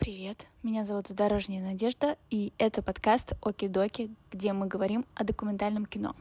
[0.00, 6.16] Привет, меня зовут Дорожняя Надежда, и это подкаст Оки-Доки, где мы говорим о документальном кино.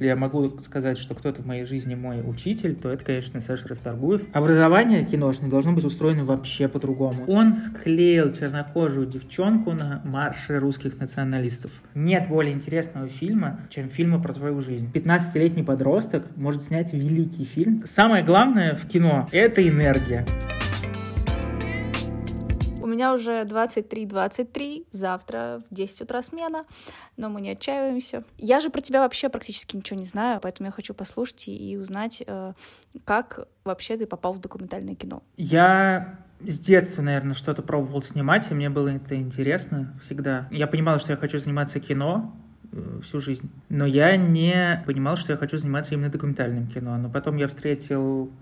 [0.00, 3.68] Если я могу сказать, что кто-то в моей жизни мой учитель, то это, конечно, Саша
[3.68, 4.22] Расторгуев.
[4.32, 7.24] Образование киношное должно быть устроено вообще по-другому.
[7.26, 11.70] Он склеил чернокожую девчонку на марше русских националистов.
[11.94, 14.90] Нет более интересного фильма, чем фильмы про твою жизнь.
[14.90, 17.82] 15-летний подросток может снять великий фильм.
[17.84, 20.24] Самое главное в кино— это энергия
[22.90, 26.64] меня уже 23-23, завтра в 10 утра смена,
[27.16, 28.24] но мы не отчаиваемся.
[28.38, 32.22] Я же про тебя вообще практически ничего не знаю, поэтому я хочу послушать и узнать,
[32.26, 32.52] э,
[33.04, 35.22] как вообще ты попал в документальное кино.
[35.36, 40.48] Я с детства, наверное, что-то пробовал снимать, и мне было это интересно всегда.
[40.50, 42.34] Я понимал, что я хочу заниматься кино,
[42.72, 43.50] э, всю жизнь.
[43.68, 46.96] Но я не понимал, что я хочу заниматься именно документальным кино.
[46.96, 48.32] Но потом я встретил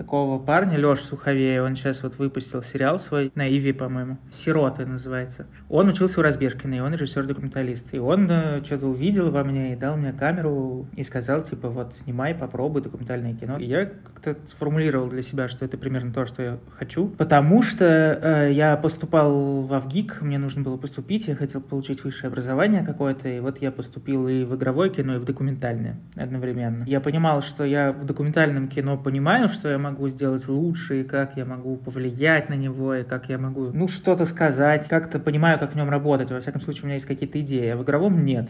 [0.00, 5.46] такого парня, Леша Суховея, он сейчас вот выпустил сериал свой на Иви, по-моему, «Сироты» называется.
[5.68, 7.92] Он учился у Разбежкина, и он режиссер-документалист.
[7.92, 11.94] И он э, что-то увидел во мне и дал мне камеру и сказал, типа, вот,
[11.94, 13.58] снимай, попробуй документальное кино.
[13.58, 17.84] И я как-то сформулировал для себя, что это примерно то, что я хочу, потому что
[17.84, 23.28] э, я поступал в ВГИК, мне нужно было поступить, я хотел получить высшее образование какое-то,
[23.28, 26.84] и вот я поступил и в игровое кино, и в документальное одновременно.
[26.86, 31.36] Я понимал, что я в документальном кино понимаю, что я могу сделать лучше, и как
[31.36, 35.72] я могу повлиять на него, и как я могу, ну, что-то сказать, как-то понимаю, как
[35.72, 36.30] в нем работать.
[36.30, 38.48] Во всяком случае, у меня есть какие-то идеи, а в игровом нет.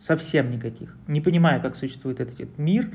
[0.00, 0.96] Совсем никаких.
[1.06, 2.90] Не понимаю, как существует этот мир,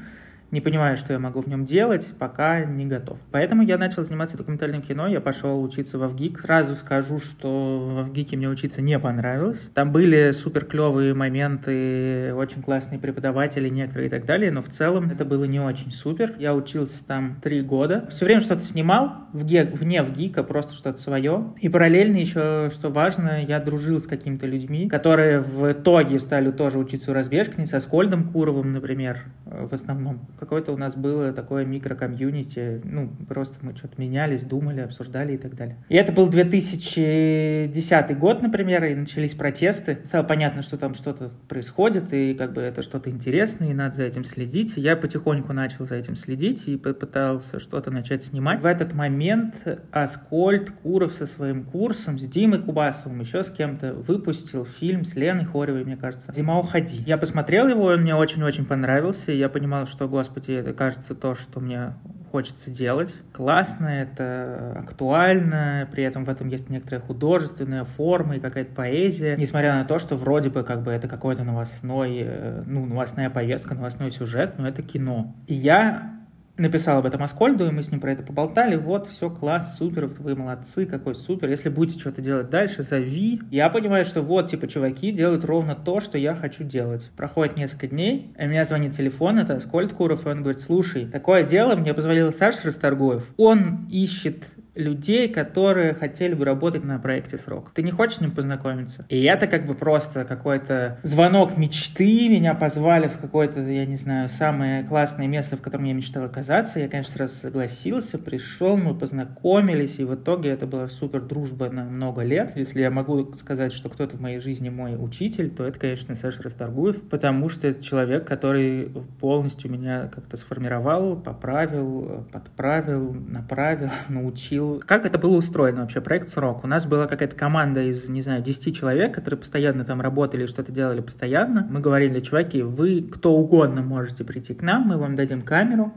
[0.51, 3.17] не понимаю, что я могу в нем делать, пока не готов.
[3.31, 6.41] Поэтому я начал заниматься документальным кино, я пошел учиться в ВГИК.
[6.41, 9.69] Сразу скажу, что в ВГИКе мне учиться не понравилось.
[9.73, 15.09] Там были супер клевые моменты, очень классные преподаватели некоторые и так далее, но в целом
[15.11, 16.33] это было не очень супер.
[16.39, 18.07] Я учился там три года.
[18.09, 21.53] Все время что-то снимал, вне, вне ВГИКа, просто что-то свое.
[21.59, 26.77] И параллельно еще, что важно, я дружил с какими-то людьми, которые в итоге стали тоже
[26.79, 32.81] учиться у Разбежкина, со Скольдом Куровым, например, в основном какое-то у нас было такое микро-комьюнити,
[32.83, 35.77] ну, просто мы что-то менялись, думали, обсуждали и так далее.
[35.89, 39.99] И это был 2010 год, например, и начались протесты.
[40.05, 44.03] Стало понятно, что там что-то происходит, и как бы это что-то интересное, и надо за
[44.03, 44.73] этим следить.
[44.77, 48.61] Я потихоньку начал за этим следить и попытался что-то начать снимать.
[48.61, 49.55] В этот момент
[49.91, 55.45] Аскольд Куров со своим курсом, с Димой Кубасовым, еще с кем-то, выпустил фильм с Леной
[55.45, 57.03] Хоревой, мне кажется, «Зима, уходи».
[57.05, 61.33] Я посмотрел его, он мне очень-очень понравился, я понимал, что, господи, господи, это кажется то,
[61.33, 61.93] что мне
[62.31, 63.15] хочется делать.
[63.33, 69.73] Классно, это актуально, при этом в этом есть некоторая художественная форма и какая-то поэзия, несмотря
[69.73, 74.11] на то, что вроде бы как бы это какой-то новостной, э, ну, новостная повестка, новостной
[74.11, 75.33] сюжет, но это кино.
[75.47, 76.18] И я
[76.59, 78.75] написал об этом Аскольду, и мы с ним про это поболтали.
[78.75, 81.49] Вот, все, класс, супер, вы молодцы, какой супер.
[81.49, 83.41] Если будете что-то делать дальше, зови.
[83.49, 87.09] Я понимаю, что вот, типа, чуваки делают ровно то, что я хочу делать.
[87.15, 91.43] Проходит несколько дней, и меня звонит телефон, это Аскольд Куров, и он говорит, слушай, такое
[91.43, 93.25] дело, мне позвонил Саша Расторгуев.
[93.37, 94.43] Он ищет
[94.79, 97.71] людей, которые хотели бы работать на проекте «Срок».
[97.73, 99.05] Ты не хочешь с ним познакомиться?
[99.09, 102.29] И это как бы просто какой-то звонок мечты.
[102.29, 106.79] Меня позвали в какое-то, я не знаю, самое классное место, в котором я мечтал оказаться.
[106.79, 111.83] Я, конечно, сразу согласился, пришел, мы познакомились, и в итоге это была супер дружба на
[111.83, 112.53] много лет.
[112.55, 116.41] Если я могу сказать, что кто-то в моей жизни мой учитель, то это, конечно, Саша
[116.43, 125.05] Расторгуев, потому что это человек, который полностью меня как-то сформировал, поправил, подправил, направил, научил как
[125.05, 126.63] это было устроено вообще, проект «Срок»?
[126.63, 130.71] У нас была какая-то команда из, не знаю, 10 человек, которые постоянно там работали, что-то
[130.71, 131.67] делали постоянно.
[131.69, 135.93] Мы говорили, чуваки, вы кто угодно можете прийти к нам, мы вам дадим камеру,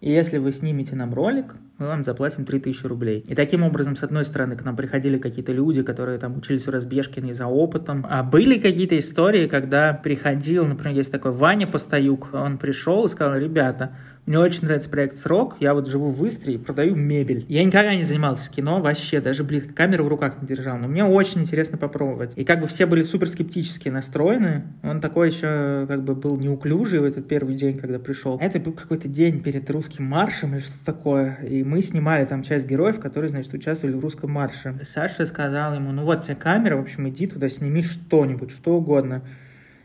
[0.00, 3.24] и если вы снимете нам ролик, мы вам заплатим 3000 рублей.
[3.26, 6.70] И таким образом, с одной стороны, к нам приходили какие-то люди, которые там учились у
[6.70, 8.06] Разбежкина и за опытом.
[8.08, 13.36] А были какие-то истории, когда приходил, например, есть такой Ваня Постоюк, он пришел и сказал,
[13.38, 13.96] ребята,
[14.26, 15.56] мне очень нравится проект «Срок».
[15.60, 17.44] Я вот живу в Истре и продаю мебель.
[17.48, 20.78] Я никогда не занимался кино вообще, даже, блин, камеру в руках не держал.
[20.78, 22.32] Но мне очень интересно попробовать.
[22.36, 24.64] И как бы все были супер скептически настроены.
[24.82, 28.38] Он такой еще как бы был неуклюжий в этот первый день, когда пришел.
[28.40, 31.38] Это был какой-то день перед русским маршем или что-то такое.
[31.42, 34.76] И мы снимали там часть героев, которые, значит, участвовали в русском марше.
[34.82, 39.22] Саша сказал ему, ну вот тебе камера, в общем, иди туда, сними что-нибудь, что угодно.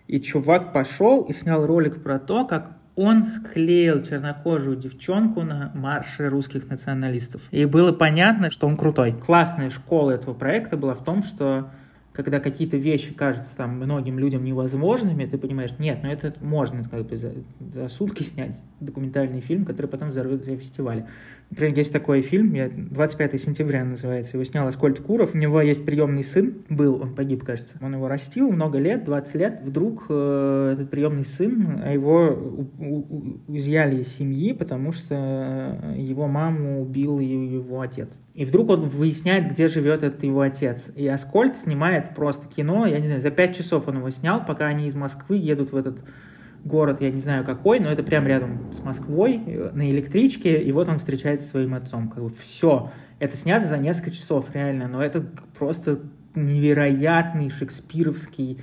[0.07, 6.27] И чувак пошел и снял ролик про то, как он склеил чернокожую девчонку на марше
[6.27, 7.41] русских националистов.
[7.51, 9.13] И было понятно, что он крутой.
[9.13, 11.69] Классная школа этого проекта была в том, что
[12.15, 17.05] когда какие-то вещи кажутся там многим людям невозможными, ты понимаешь, нет, ну это можно как
[17.05, 21.05] бы за, за сутки снять документальный фильм, который потом взорвет все фестивали.
[21.51, 22.53] Например, есть такой фильм,
[22.91, 27.43] 25 сентября называется, его снял Аскольд Куров, у него есть приемный сын, был, он погиб,
[27.43, 32.67] кажется, он его растил много лет, 20 лет, вдруг э, этот приемный сын, а его
[32.79, 38.09] у, у, изъяли из семьи, потому что его маму убил его отец.
[38.33, 40.91] И вдруг он выясняет, где живет этот его отец.
[40.95, 44.65] И Аскольд снимает просто кино, я не знаю, за 5 часов он его снял, пока
[44.65, 45.99] они из Москвы едут в этот
[46.65, 50.89] город, я не знаю какой, но это прям рядом с Москвой, на электричке, и вот
[50.89, 52.09] он встречается со своим отцом.
[52.09, 52.91] Как бы все.
[53.19, 55.25] Это снято за несколько часов, реально, но это
[55.57, 55.99] просто
[56.33, 58.61] невероятный шекспировский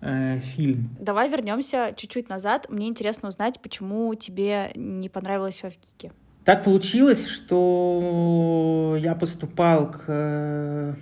[0.00, 0.90] э, фильм.
[1.00, 2.66] Давай вернемся чуть-чуть назад.
[2.68, 6.12] Мне интересно узнать, почему тебе не понравилось в Авгике.
[6.44, 10.94] Так получилось, что я поступал к, э,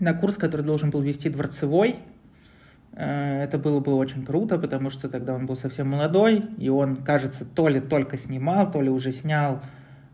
[0.00, 2.11] на курс, который должен был вести Дворцевой, Э,
[2.94, 7.44] это было бы очень круто, потому что тогда он был совсем молодой, и он, кажется,
[7.44, 9.62] то ли только снимал, то ли уже снял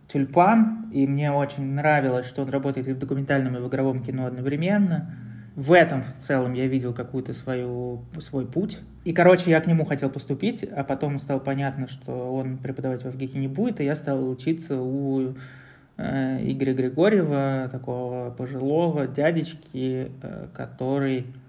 [0.07, 4.27] «Тюльпан», и мне очень нравилось, что он работает и в документальном, и в игровом кино
[4.27, 5.15] одновременно.
[5.57, 8.79] В этом в целом я видел какую-то свою, свой путь.
[9.05, 13.17] И, короче, я к нему хотел поступить, а потом стало понятно, что он преподавать в
[13.17, 15.35] ГИКе не будет, и я стал учиться у
[15.97, 21.48] э, Игоря Григорьева, такого пожилого дядечки, э, который Э,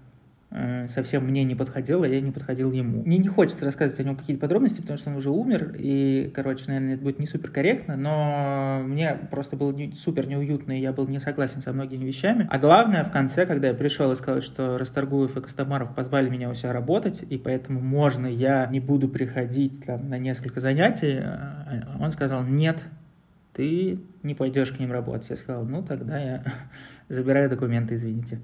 [0.88, 3.04] совсем мне не подходил, а я не подходил ему.
[3.04, 6.64] Мне не хочется рассказывать о нем какие-то подробности, потому что он уже умер, и, короче,
[6.66, 10.92] наверное, это будет не супер корректно, но мне просто было не, супер неуютно, и я
[10.92, 12.48] был не согласен со многими вещами.
[12.50, 16.50] А главное, в конце, когда я пришел и сказал, что Расторгуев и Костомаров позвали меня
[16.50, 21.82] у себя работать, и поэтому можно я не буду приходить там, на несколько занятий, э,
[22.00, 22.78] он сказал, нет,
[23.52, 25.30] ты не пойдешь к ним работать.
[25.30, 26.42] Я сказал, ну, тогда я
[27.08, 28.40] забираю документы, извините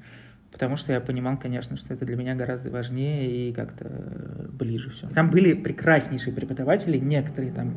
[0.57, 5.07] потому что я понимал, конечно, что это для меня гораздо важнее и как-то ближе все.
[5.09, 7.75] Там были прекраснейшие преподаватели, некоторые там,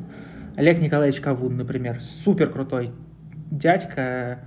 [0.56, 2.94] Олег Николаевич Кавун, например, супер крутой
[3.52, 4.40] дядька,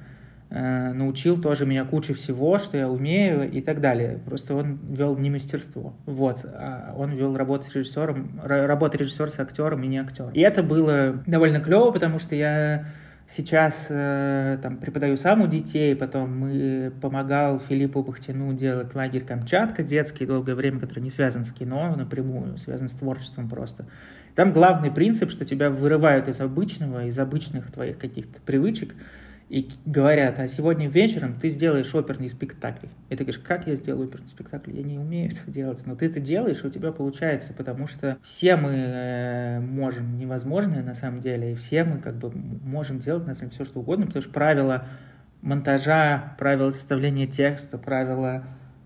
[0.48, 4.18] э, научил тоже меня куче всего, что я умею и так далее.
[4.24, 5.94] Просто он вел не мастерство.
[6.06, 6.40] Вот.
[6.42, 10.30] А он вел работу с режиссером, работу режиссера с актером и не актер.
[10.32, 12.86] И это было довольно клево, потому что я
[13.34, 19.82] Сейчас э, там преподаю сам у детей, потом мы помогал Филиппу Бахтину делать лагерь Камчатка
[19.82, 23.86] детский долгое время, который не связан с кино напрямую, связан с творчеством просто.
[24.34, 28.94] Там главный принцип, что тебя вырывают из обычного, из обычных твоих каких-то привычек,
[29.52, 32.86] и говорят, а сегодня вечером ты сделаешь оперный спектакль.
[33.10, 34.70] И ты говоришь, как я сделаю оперный спектакль?
[34.72, 35.80] Я не умею это делать.
[35.84, 40.82] Но ты это делаешь, и у тебя получается, потому что все мы э, можем невозможное
[40.82, 43.80] на самом деле, и все мы как бы можем делать на самом деле все, что
[43.80, 44.86] угодно, потому что правила
[45.42, 48.44] монтажа, правила составления текста, правила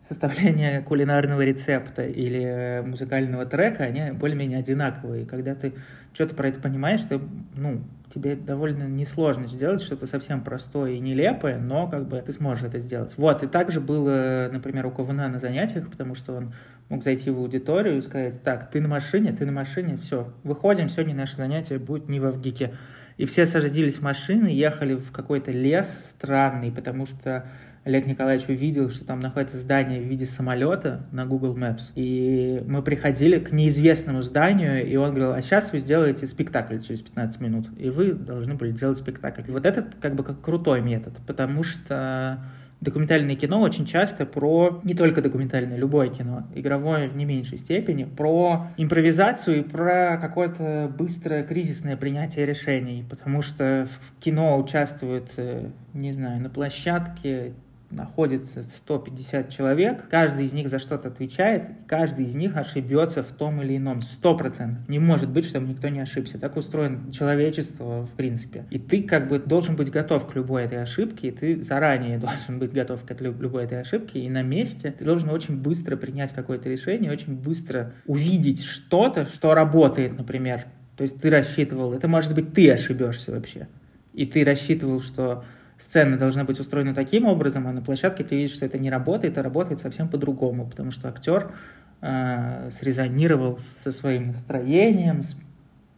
[0.09, 5.23] составления кулинарного рецепта или э, музыкального трека, они более-менее одинаковые.
[5.23, 5.75] И когда ты
[6.13, 7.21] что-то про это понимаешь, ты,
[7.55, 7.83] ну,
[8.17, 12.79] тебе довольно несложно сделать что-то совсем простое и нелепое, но как бы ты сможешь это
[12.79, 13.13] сделать.
[13.19, 16.55] Вот, и также было, например, у Кована на занятиях, потому что он
[16.89, 20.89] мог зайти в аудиторию и сказать, так, ты на машине, ты на машине, все, выходим,
[20.89, 22.75] сегодня наше занятие будет не в Авгике.
[23.19, 25.87] И все садились в машины, ехали в какой-то лес
[26.17, 27.47] странный, потому что
[27.87, 31.93] Олег Николаевич увидел, что там находится здание в виде самолета на Google Maps.
[31.95, 37.03] И мы приходили к неизвестному зданию, и он говорил, а сейчас вы сделаете спектакль через
[37.03, 39.43] 15 минут, и вы должны были делать спектакль.
[39.47, 42.41] И вот это как бы как крутой метод, потому что
[42.81, 48.03] документальное кино очень часто про, не только документальное, любое кино, игровое в не меньшей степени,
[48.03, 55.71] про импровизацию и про какое-то быстрое кризисное принятие решений, потому что в кино участвуют, э,
[55.95, 57.55] не знаю, на площадке
[57.91, 63.63] находится 150 человек, каждый из них за что-то отвечает, каждый из них ошибется в том
[63.63, 64.89] или ином, 100%.
[64.89, 66.39] Не может быть, чтобы никто не ошибся.
[66.39, 68.65] Так устроено человечество, в принципе.
[68.71, 72.59] И ты как бы должен быть готов к любой этой ошибке, и ты заранее должен
[72.59, 76.69] быть готов к любой этой ошибке, и на месте ты должен очень быстро принять какое-то
[76.69, 80.67] решение, очень быстро увидеть что-то, что работает, например.
[80.97, 83.69] То есть ты рассчитывал, это может быть ты ошибешься вообще.
[84.15, 85.45] И ты рассчитывал, что
[85.79, 89.39] сцена должна быть устроена таким образом, а на площадке ты видишь, что это не работает,
[89.39, 91.53] а работает совсем по-другому, потому что актер
[92.01, 95.37] э, срезонировал со своим настроением, с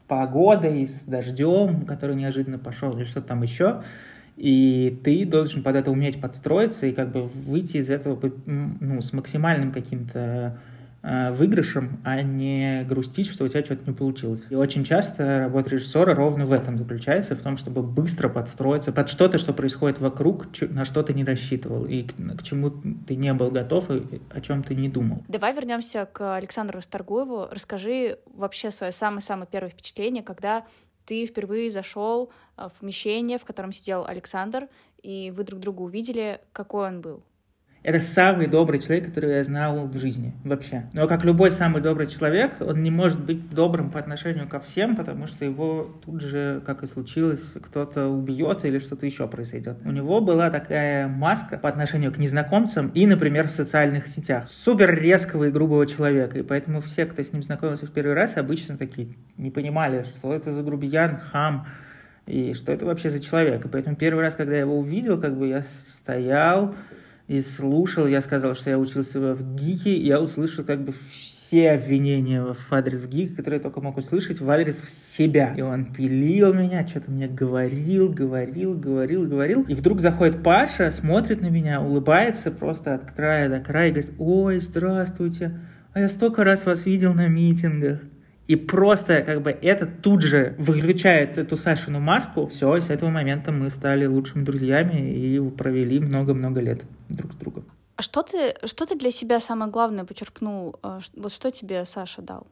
[0.08, 3.82] погодой, с дождем, который неожиданно пошел, или что-то там еще.
[4.36, 9.12] И ты должен под это уметь подстроиться и как бы выйти из этого ну, с
[9.12, 10.58] максимальным каким-то
[11.32, 14.42] выигрышем, а не грустить, что у тебя что-то не получилось.
[14.50, 19.08] И очень часто работа режиссера ровно в этом заключается, в том, чтобы быстро подстроиться под
[19.08, 22.70] что-то, что происходит вокруг, на что ты не рассчитывал, и к, чему
[23.06, 25.24] ты не был готов, и о чем ты не думал.
[25.28, 27.48] Давай вернемся к Александру Старгуеву.
[27.50, 30.66] Расскажи вообще свое самое-самое первое впечатление, когда
[31.06, 34.68] ты впервые зашел в помещение, в котором сидел Александр,
[35.02, 37.22] и вы друг друга увидели, какой он был.
[37.84, 40.86] Это самый добрый человек, который я знал в жизни вообще.
[40.92, 44.96] Но как любой самый добрый человек, он не может быть добрым по отношению ко всем,
[44.96, 49.78] потому что его тут же, как и случилось, кто-то убьет или что-то еще произойдет.
[49.84, 54.50] У него была такая маска по отношению к незнакомцам и, например, в социальных сетях.
[54.50, 56.36] Супер резкого и грубого человека.
[56.38, 60.34] И поэтому все, кто с ним знакомился в первый раз, обычно такие не понимали, что
[60.34, 61.66] это за грубиян, хам,
[62.26, 63.64] и что это вообще за человек.
[63.64, 66.74] И поэтому первый раз, когда я его увидел, как бы я стоял,
[67.28, 70.94] и слушал, я сказал, что я учился в ГИКе, и я услышал как бы
[71.48, 74.82] все обвинения в адрес ГИКа, которые я только мог услышать, в адрес
[75.16, 75.54] себя.
[75.56, 79.62] И он пилил меня, что-то мне говорил, говорил, говорил, говорил.
[79.62, 84.12] И вдруг заходит Паша, смотрит на меня, улыбается просто от края до края и говорит,
[84.18, 85.60] ой, здравствуйте,
[85.92, 88.00] а я столько раз вас видел на митингах.
[88.48, 92.46] И просто как бы это тут же выключает эту Сашину маску.
[92.46, 97.36] Все, и с этого момента мы стали лучшими друзьями и провели много-много лет друг с
[97.36, 97.64] другом.
[97.96, 100.76] А что ты, что ты для себя самое главное подчеркнул?
[100.82, 102.46] А, вот что тебе Саша дал?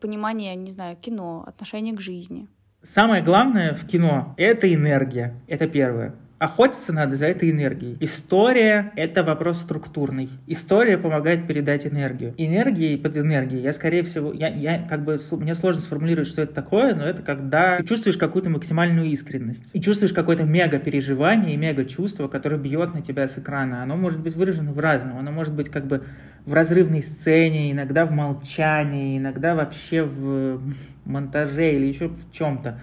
[0.00, 2.48] Понимание, не знаю, кино, отношение к жизни.
[2.82, 5.40] Самое главное в кино— это энергия.
[5.46, 6.16] Это первое.
[6.38, 7.96] Охотиться надо за этой энергией.
[8.00, 10.28] История— это вопрос структурный.
[10.46, 12.34] История помогает передать энергию.
[12.36, 16.52] Энергией под энергией я, скорее всего, я, я как бы, мне сложно сформулировать, что это
[16.52, 19.64] такое, но это когда ты чувствуешь какую-то максимальную искренность.
[19.72, 23.82] И чувствуешь какое-то мега переживание и мега чувство, которое бьет на тебя с экрана.
[23.82, 25.18] Оно может быть выражено в разном.
[25.18, 26.04] Оно может быть как бы
[26.44, 30.60] в разрывной сцене, иногда в молчании, иногда вообще в
[31.06, 32.78] монтаже или еще в чем-то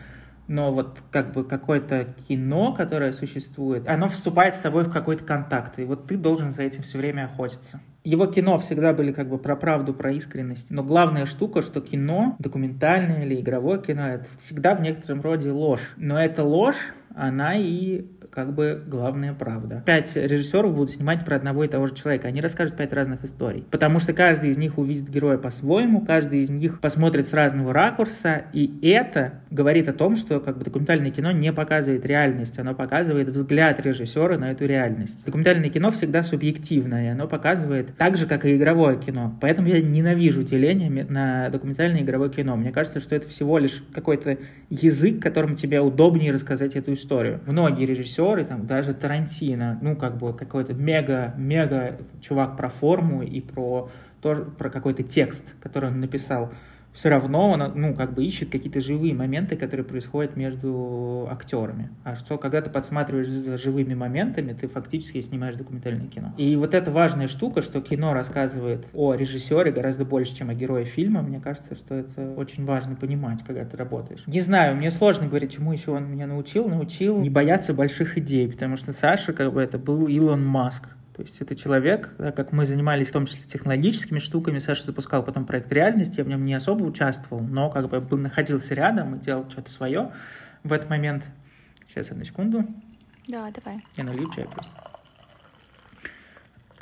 [0.48, 5.80] но вот как бы какое-то кино, которое существует, оно вступает с тобой в какой-то контакт,
[5.80, 7.82] и вот ты должен за этим все время охотиться.
[8.04, 12.36] Его кино всегда были как бы про правду, про искренность, но главная штука, что кино,
[12.38, 15.94] документальное или игровое кино, это всегда в некотором роде ложь.
[15.96, 19.84] Но эта ложь, она и как бы главная правда.
[19.86, 22.27] Пять режиссеров будут снимать про одного и того же человека.
[22.27, 23.65] Они расскажут пять разных историй.
[23.70, 28.46] Потому что каждый из них увидит героя по-своему, каждый из них посмотрит с разного ракурса,
[28.51, 33.29] и это говорит о том, что как бы документальное кино не показывает реальность, оно показывает
[33.29, 35.24] взгляд режиссера на эту реальность.
[35.25, 39.38] Документальное кино всегда субъективное, и оно показывает так же, как и игровое кино.
[39.41, 42.55] Поэтому я ненавижу деление на документальное и игровое кино.
[42.55, 44.39] Мне кажется, что это всего лишь какой-то
[44.70, 47.02] язык, которым тебе удобнее рассказать эту историю.
[47.45, 53.89] Многие режиссеры там, даже Тарантино, ну, как бы какой-то мега-мега чувак про форму и про,
[54.22, 56.51] про какой-то текст, который он написал
[56.94, 61.90] все равно он, ну, как бы ищет какие-то живые моменты, которые происходят между актерами.
[62.04, 66.34] А что, когда ты подсматриваешь за живыми моментами, ты фактически снимаешь документальное кино.
[66.38, 70.86] И вот эта важная штука, что кино рассказывает о режиссере гораздо больше, чем о герое
[70.86, 74.24] фильма, мне кажется, что это очень важно понимать, когда ты работаешь.
[74.28, 76.68] Не знаю, мне сложно говорить, чему еще он меня научил.
[76.68, 80.90] Научил не бояться больших идей, потому что Саша, как бы, это был Илон Маск.
[81.15, 85.24] То есть это человек, да, как мы занимались в том числе технологическими штуками, Саша запускал
[85.24, 89.15] потом проект «Реальность», я в нем не особо участвовал, но как бы был, находился рядом
[89.15, 90.12] и делал что-то свое
[90.63, 91.25] в этот момент.
[91.88, 92.65] Сейчас, одну секунду.
[93.27, 93.86] Да, давай.
[93.96, 94.93] Я налью чай просто.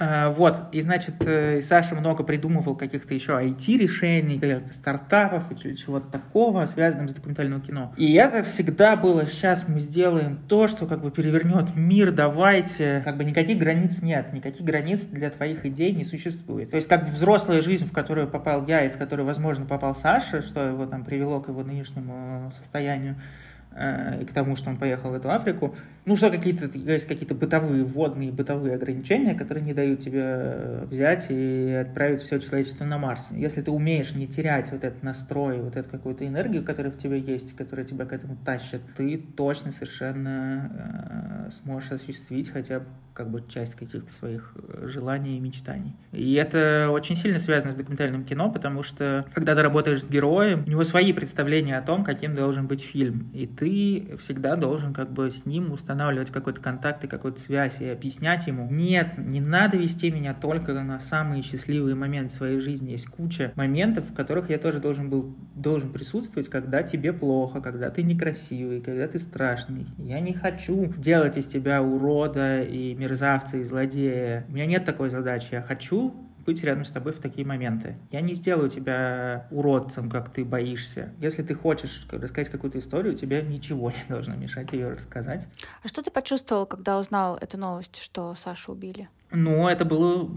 [0.03, 6.07] А, вот, и значит, э, Саша много придумывал каких-то еще IT-решений, каких-то стартапов или чего-то
[6.07, 7.93] такого, связанного с документальным кино.
[7.97, 13.03] И это всегда было, сейчас мы сделаем то, что как бы перевернет мир, давайте.
[13.05, 16.71] Как бы никаких границ нет, никаких границ для твоих идей не существует.
[16.71, 19.93] То есть как бы взрослая жизнь, в которую попал я и в которую, возможно, попал
[19.93, 24.77] Саша, что его там привело к его нынешнему состоянию, э, и к тому, что он
[24.77, 29.73] поехал в эту Африку, ну, что какие-то есть какие-то бытовые, водные бытовые ограничения, которые не
[29.73, 33.27] дают тебе э, взять и отправить все человечество на Марс.
[33.31, 37.19] Если ты умеешь не терять вот этот настрой, вот эту какую-то энергию, которая в тебе
[37.19, 43.29] есть, которая тебя к этому тащит, ты точно совершенно э, сможешь осуществить хотя бы как
[43.29, 45.93] бы часть каких-то своих э, желаний и мечтаний.
[46.11, 50.63] И это очень сильно связано с документальным кино, потому что когда ты работаешь с героем,
[50.65, 53.29] у него свои представления о том, каким должен быть фильм.
[53.33, 57.85] И ты всегда должен как бы с ним устанавливать какой-то контакт и какую-то связь и
[57.85, 62.93] объяснять ему, нет, не надо вести меня только на самые счастливые моменты своей жизни.
[62.93, 67.91] Есть куча моментов, в которых я тоже должен был должен присутствовать, когда тебе плохо, когда
[67.91, 69.85] ты некрасивый, когда ты страшный.
[69.99, 74.43] Я не хочу делать из тебя урода и мерзавца и злодея.
[74.49, 75.49] У меня нет такой задачи.
[75.51, 77.95] Я хочу быть рядом с тобой в такие моменты.
[78.11, 81.13] Я не сделаю тебя уродцем, как ты боишься.
[81.19, 85.47] Если ты хочешь рассказать какую-то историю, тебе ничего не должно мешать ее рассказать.
[85.83, 89.09] А что ты почувствовал, когда узнал эту новость, что Сашу убили?
[89.31, 90.29] Ну, это было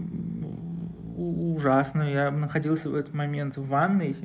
[1.17, 2.03] ужасно.
[2.03, 4.15] Я находился в этот момент в ванной,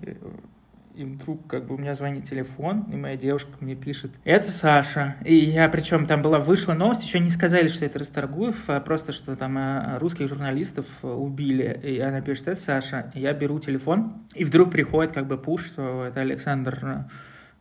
[1.00, 5.16] и вдруг как бы у меня звонит телефон, и моя девушка мне пишет, это Саша.
[5.24, 9.12] И я, причем там была, вышла новость, еще не сказали, что это Расторгуев, а просто,
[9.12, 11.80] что там а, русских журналистов убили.
[11.82, 13.10] И она пишет, это Саша.
[13.14, 17.06] И я беру телефон, и вдруг приходит как бы пуш, что это Александр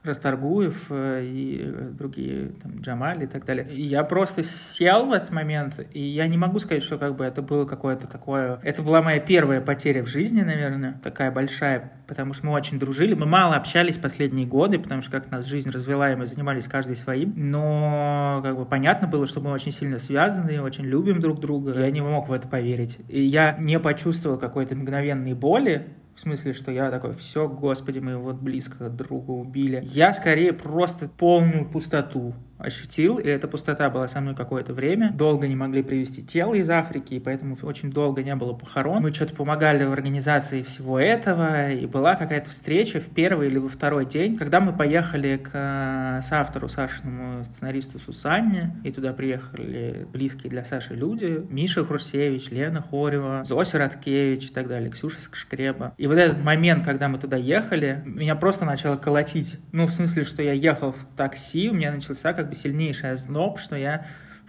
[0.01, 3.67] Расторгуев э, и другие, там, Джамали и так далее.
[3.69, 7.41] Я просто сел в этот момент, и я не могу сказать, что как бы это
[7.41, 8.59] было какое-то такое...
[8.63, 13.13] Это была моя первая потеря в жизни, наверное, такая большая, потому что мы очень дружили.
[13.13, 16.95] Мы мало общались последние годы, потому что как нас жизнь развела, и мы занимались каждый
[16.95, 17.33] своим.
[17.35, 21.77] Но как бы понятно было, что мы очень сильно связаны, очень любим друг друга.
[21.77, 22.99] Я не мог в это поверить.
[23.09, 25.87] И я не почувствовал какой-то мгновенной боли,
[26.19, 29.81] в смысле, что я такой, все, господи, мы вот близко друга убили.
[29.85, 35.11] Я скорее просто полную пустоту ощутил, и эта пустота была со мной какое-то время.
[35.13, 39.01] Долго не могли привезти тело из Африки, и поэтому очень долго не было похорон.
[39.01, 43.69] Мы что-то помогали в организации всего этого, и была какая-то встреча в первый или во
[43.69, 50.49] второй день, когда мы поехали к э, соавтору Сашиному сценаристу Сусанне, и туда приехали близкие
[50.49, 55.93] для Саши люди, Миша Хрусевич, Лена Хорева, Зося Радкевич и так далее, Ксюша Скшкреба.
[55.97, 59.59] И вот этот момент, когда мы туда ехали, меня просто начало колотить.
[59.71, 63.59] Ну, в смысле, что я ехал в такси, у меня начался как бы сильнейший озноб,
[63.59, 64.05] что я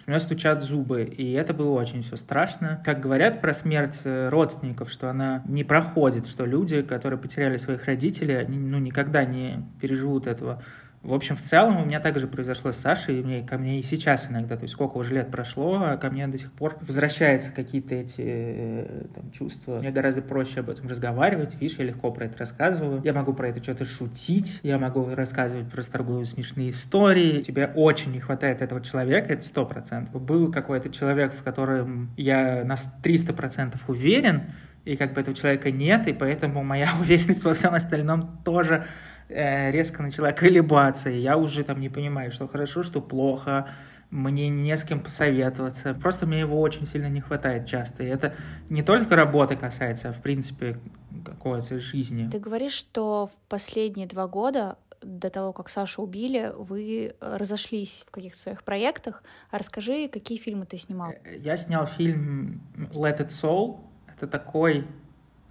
[0.07, 2.83] у меня стучат зубы, и это было очень все страшно.
[2.85, 7.85] Как говорят про смерть э, родственников, что она не проходит, что люди, которые потеряли своих
[7.85, 10.64] родителей, они ну, никогда не переживут этого
[11.02, 13.83] в общем, в целом у меня также произошло с Сашей, и мне, ко мне и
[13.83, 17.52] сейчас иногда, то есть сколько уже лет прошло, а ко мне до сих пор возвращаются
[17.52, 19.78] какие-то эти э, там, чувства.
[19.78, 23.00] Мне гораздо проще об этом разговаривать, видишь, я легко про это рассказываю.
[23.02, 27.42] Я могу про это что-то шутить, я могу рассказывать про торговые смешные истории.
[27.42, 30.21] Тебе очень не хватает этого человека, это сто процентов.
[30.21, 34.50] Был какой-то человек, в котором я на 300% уверен,
[34.85, 38.85] и как бы этого человека нет, и поэтому моя уверенность во всем остальном тоже
[39.31, 43.69] резко начала колебаться, и я уже там не понимаю, что хорошо, что плохо,
[44.11, 45.95] мне не с кем посоветоваться.
[45.95, 48.02] Просто мне его очень сильно не хватает часто.
[48.02, 48.35] И это
[48.69, 50.78] не только работы касается, а в принципе
[51.25, 52.28] какой-то жизни.
[52.28, 58.11] Ты говоришь, что в последние два года до того, как Сашу убили, вы разошлись в
[58.11, 59.23] каких-то своих проектах.
[59.50, 61.13] А расскажи, какие фильмы ты снимал?
[61.39, 62.61] Я снял фильм
[62.93, 63.81] Let It Soul.
[64.15, 64.87] Это такой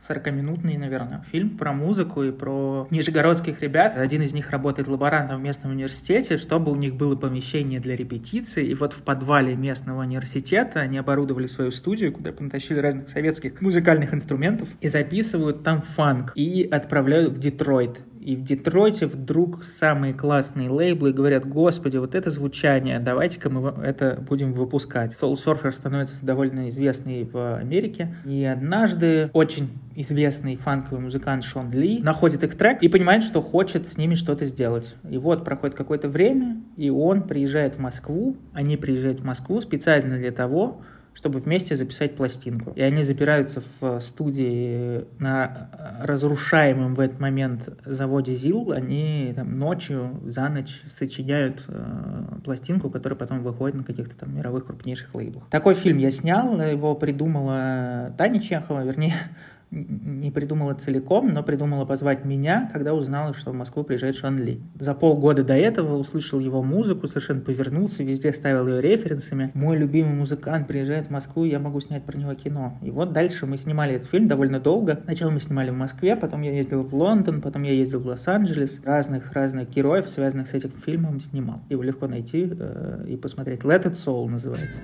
[0.08, 3.98] 40-минутный, наверное, фильм про музыку и про нижегородских ребят.
[3.98, 8.66] Один из них работает лаборантом в местном университете, чтобы у них было помещение для репетиции.
[8.66, 14.14] И вот в подвале местного университета они оборудовали свою студию, куда понатащили разных советских музыкальных
[14.14, 16.32] инструментов и записывают там фанк.
[16.36, 18.00] И отправляют в Детройт.
[18.20, 24.22] И в Детройте вдруг самые классные лейблы говорят, господи, вот это звучание, давайте-ка мы это
[24.28, 25.16] будем выпускать.
[25.20, 28.16] Soul Surfer становится довольно известный в Америке.
[28.26, 33.88] И однажды очень известный фанковый музыкант Шон Ли находит их трек и понимает, что хочет
[33.88, 34.96] с ними что-то сделать.
[35.10, 40.18] И вот проходит какое-то время, и он приезжает в Москву, они приезжают в Москву специально
[40.18, 40.82] для того,
[41.20, 42.72] чтобы вместе записать пластинку.
[42.78, 45.70] И они запираются в студии на
[46.02, 48.72] разрушаемом в этот момент заводе ЗИЛ.
[48.72, 54.68] Они там ночью, за ночь сочиняют э, пластинку, которая потом выходит на каких-то там мировых
[54.68, 55.44] крупнейших лейблах.
[55.50, 59.16] Такой фильм я снял, его придумала Таня Чехова, вернее,
[59.72, 64.62] не придумала целиком, но придумала позвать меня, когда узнала, что в Москву приезжает Шон Ли.
[64.80, 69.52] За полгода до этого услышал его музыку, совершенно повернулся, везде ставил ее референсами.
[69.54, 72.78] Мой любимый музыкант приезжает в Москву, я могу снять про него кино.
[72.82, 75.00] И вот дальше мы снимали этот фильм довольно долго.
[75.04, 78.82] Сначала мы снимали в Москве, потом я ездил в Лондон, потом я ездил в Лос-Анджелес.
[78.84, 81.62] Разных разных героев, связанных с этим фильмом, снимал.
[81.70, 83.62] Его легко найти э, и посмотреть.
[83.62, 84.82] Let It Soul называется.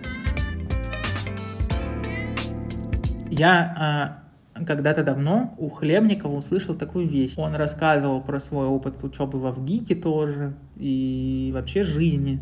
[3.31, 4.24] Я а,
[4.63, 7.33] когда-то давно у Хлебникова услышал такую вещь.
[7.35, 12.39] Он рассказывал про свой опыт учебы в ВГИКе тоже и вообще жизни.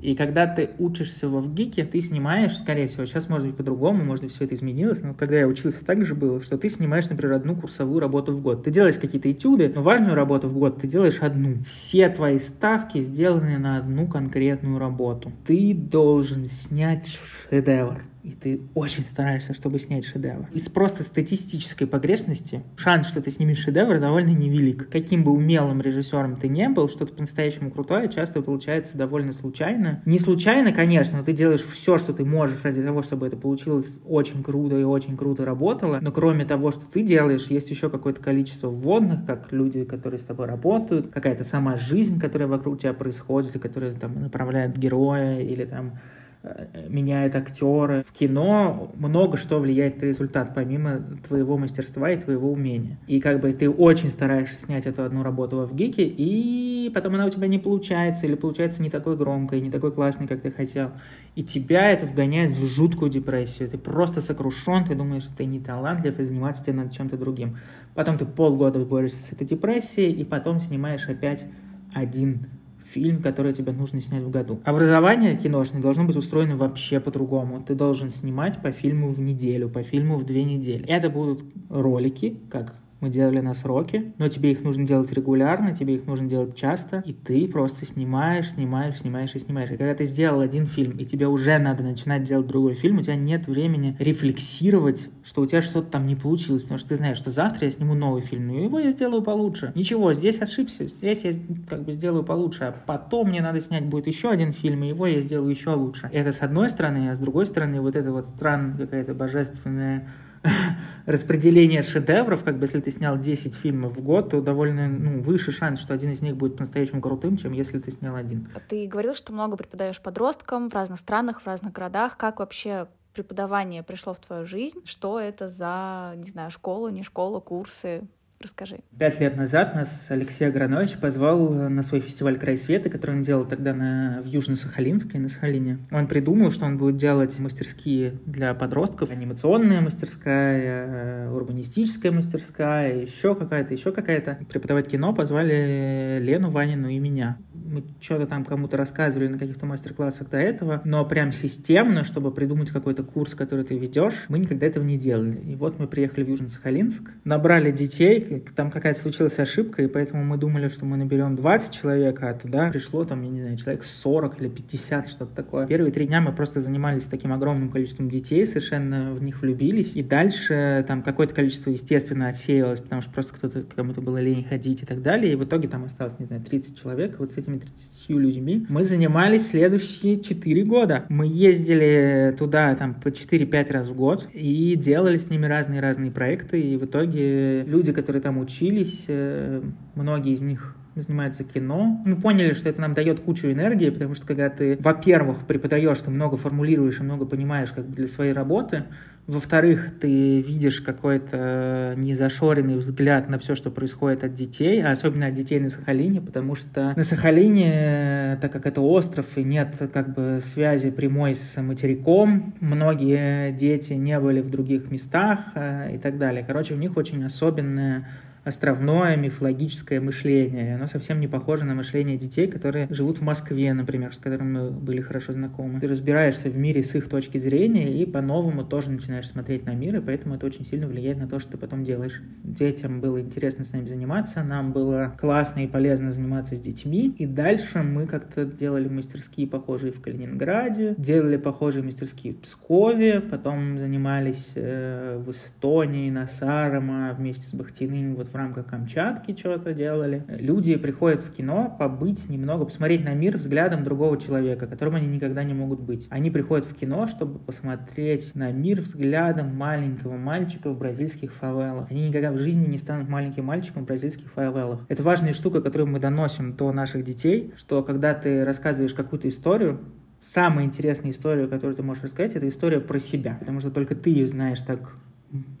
[0.00, 4.24] И когда ты учишься в ВГИКе, ты снимаешь, скорее всего, сейчас может быть по-другому, может
[4.24, 7.34] быть все это изменилось, но когда я учился, так же было, что ты снимаешь, например,
[7.34, 8.64] одну курсовую работу в год.
[8.64, 11.58] Ты делаешь какие-то этюды, но важную работу в год ты делаешь одну.
[11.68, 15.32] Все твои ставки сделаны на одну конкретную работу.
[15.46, 17.18] Ты должен снять
[17.50, 20.48] шедевр и ты очень стараешься, чтобы снять шедевр.
[20.52, 24.88] Из просто статистической погрешности шанс, что ты снимешь шедевр, довольно невелик.
[24.90, 30.02] Каким бы умелым режиссером ты не был, что-то по-настоящему крутое часто получается довольно случайно.
[30.04, 33.88] Не случайно, конечно, но ты делаешь все, что ты можешь ради того, чтобы это получилось
[34.04, 35.98] очень круто и очень круто работало.
[36.00, 40.24] Но кроме того, что ты делаешь, есть еще какое-то количество вводных, как люди, которые с
[40.24, 45.64] тобой работают, какая-то сама жизнь, которая вокруг тебя происходит, и которая там направляет героя или
[45.64, 45.98] там
[46.42, 48.02] Э, меняет актеры.
[48.08, 52.98] В кино много что влияет на результат, помимо твоего мастерства и твоего умения.
[53.06, 57.26] И как бы ты очень стараешься снять эту одну работу в ГИКе, и потом она
[57.26, 60.92] у тебя не получается, или получается не такой громкой, не такой классной, как ты хотел.
[61.34, 63.68] И тебя это вгоняет в жуткую депрессию.
[63.68, 67.58] Ты просто сокрушен, ты думаешь, что ты не талантлив, и заниматься тебе надо чем-то другим.
[67.94, 71.44] Потом ты полгода борешься с этой депрессией, и потом снимаешь опять
[71.92, 72.46] один
[72.92, 74.60] фильм, который тебе нужно снять в году.
[74.64, 77.62] Образование киношное должно быть устроено вообще по-другому.
[77.62, 80.84] Ты должен снимать по фильму в неделю, по фильму в две недели.
[80.86, 85.94] Это будут ролики, как мы делали на сроки, но тебе их нужно делать регулярно, тебе
[85.94, 89.70] их нужно делать часто, и ты просто снимаешь, снимаешь, снимаешь и снимаешь.
[89.70, 93.02] И когда ты сделал один фильм, и тебе уже надо начинать делать другой фильм, у
[93.02, 97.16] тебя нет времени рефлексировать, что у тебя что-то там не получилось, потому что ты знаешь,
[97.16, 99.72] что завтра я сниму новый фильм, но его я сделаю получше.
[99.74, 101.32] Ничего, здесь ошибся, здесь я
[101.68, 105.06] как бы сделаю получше, а потом мне надо снять будет еще один фильм, и его
[105.06, 106.08] я сделаю еще лучше.
[106.12, 110.08] Это с одной стороны, а с другой стороны вот это вот странная какая-то божественная
[111.06, 115.52] распределение шедевров, как бы если ты снял 10 фильмов в год, то довольно ну, выше
[115.52, 118.48] шанс, что один из них будет по-настоящему крутым, чем если ты снял один.
[118.54, 122.16] А ты говорил, что много преподаешь подросткам в разных странах, в разных городах.
[122.16, 124.80] Как вообще преподавание пришло в твою жизнь?
[124.84, 128.02] Что это за, не знаю, школа, не школа, курсы?
[128.42, 128.78] Расскажи.
[128.98, 133.44] Пять лет назад нас Алексей Агранович позвал на свой фестиваль «Край света», который он делал
[133.44, 135.80] тогда на, в Южно-Сахалинске, на Сахалине.
[135.90, 139.10] Он придумал, что он будет делать мастерские для подростков.
[139.10, 144.38] Анимационная мастерская, э, урбанистическая мастерская, еще какая-то, еще какая-то.
[144.48, 147.36] Преподавать кино позвали Лену Ванину и меня.
[147.70, 152.70] Мы что-то там кому-то рассказывали на каких-то мастер-классах до этого, но прям системно, чтобы придумать
[152.70, 155.40] какой-то курс, который ты ведешь, мы никогда этого не делали.
[155.46, 160.36] И вот мы приехали в Южно-Сахалинск, набрали детей, там какая-то случилась ошибка, и поэтому мы
[160.36, 164.40] думали, что мы наберем 20 человек, а туда пришло там, я не знаю, человек 40
[164.40, 165.68] или 50, что-то такое.
[165.68, 170.02] Первые три дня мы просто занимались таким огромным количеством детей, совершенно в них влюбились, и
[170.02, 174.86] дальше там какое-то количество, естественно, отсеялось, потому что просто кто-то, кому-то было лень ходить и
[174.86, 178.10] так далее, и в итоге там осталось, не знаю, 30 человек, вот с этими 30
[178.10, 181.04] людьми мы занимались следующие 4 года.
[181.08, 186.60] Мы ездили туда там по 4-5 раз в год и делали с ними разные-разные проекты,
[186.60, 189.62] и в итоге люди, которые там учились, э,
[189.94, 192.02] многие из них занимаются кино.
[192.04, 196.10] Мы поняли, что это нам дает кучу энергии, потому что когда ты, во-первых, преподаешь, ты
[196.10, 198.84] много формулируешь и много понимаешь как бы для своей работы,
[199.26, 205.34] во-вторых, ты видишь какой-то незашоренный взгляд на все, что происходит от детей, а особенно от
[205.34, 210.40] детей на Сахалине, потому что на Сахалине, так как это остров и нет как бы
[210.52, 216.42] связи прямой с материком, многие дети не были в других местах э, и так далее.
[216.44, 218.08] Короче, у них очень особенная
[218.44, 220.74] островное мифологическое мышление.
[220.74, 224.70] Оно совсем не похоже на мышление детей, которые живут в Москве, например, с которыми мы
[224.70, 225.80] были хорошо знакомы.
[225.80, 229.96] Ты разбираешься в мире с их точки зрения и по-новому тоже начинаешь смотреть на мир,
[229.96, 232.22] и поэтому это очень сильно влияет на то, что ты потом делаешь.
[232.42, 237.14] Детям было интересно с нами заниматься, нам было классно и полезно заниматься с детьми.
[237.18, 243.78] И дальше мы как-то делали мастерские, похожие в Калининграде, делали похожие мастерские в Пскове, потом
[243.78, 250.24] занимались э, в Эстонии, на Сарама вместе с Бахтиным, вот в рамках Камчатки что-то делали.
[250.28, 255.44] Люди приходят в кино побыть немного, посмотреть на мир взглядом другого человека, которым они никогда
[255.44, 256.06] не могут быть.
[256.10, 261.90] Они приходят в кино, чтобы посмотреть на мир взглядом маленького мальчика в бразильских фавелах.
[261.90, 264.80] Они никогда в жизни не станут маленьким мальчиком в бразильских фавелах.
[264.88, 269.80] Это важная штука, которую мы доносим до наших детей, что когда ты рассказываешь какую-то историю,
[270.22, 274.10] самая интересная история, которую ты можешь рассказать, это история про себя, потому что только ты
[274.10, 274.94] ее знаешь так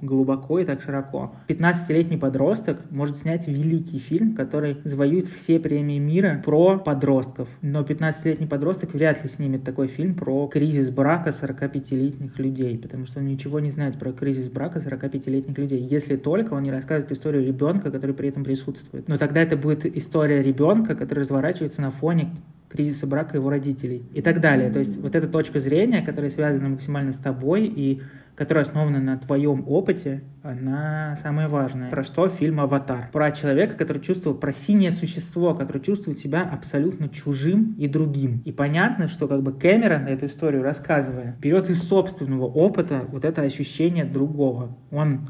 [0.00, 1.34] глубоко и так широко.
[1.48, 7.48] 15-летний подросток может снять великий фильм, который завоюет все премии мира про подростков.
[7.62, 13.20] Но 15-летний подросток вряд ли снимет такой фильм про кризис брака 45-летних людей, потому что
[13.20, 17.46] он ничего не знает про кризис брака 45-летних людей, если только он не рассказывает историю
[17.46, 19.08] ребенка, который при этом присутствует.
[19.08, 22.30] Но тогда это будет история ребенка, который разворачивается на фоне
[22.70, 24.70] кризиса брака его родителей и так далее.
[24.70, 28.00] То есть вот эта точка зрения, которая связана максимально с тобой и
[28.40, 31.90] которая основана на твоем опыте, она самая важная.
[31.90, 33.10] Про что фильм «Аватар»?
[33.12, 38.40] Про человека, который чувствовал, про синее существо, которое чувствует себя абсолютно чужим и другим.
[38.46, 43.42] И понятно, что как бы Кэмерон эту историю рассказывая, берет из собственного опыта вот это
[43.42, 44.74] ощущение другого.
[44.90, 45.28] Он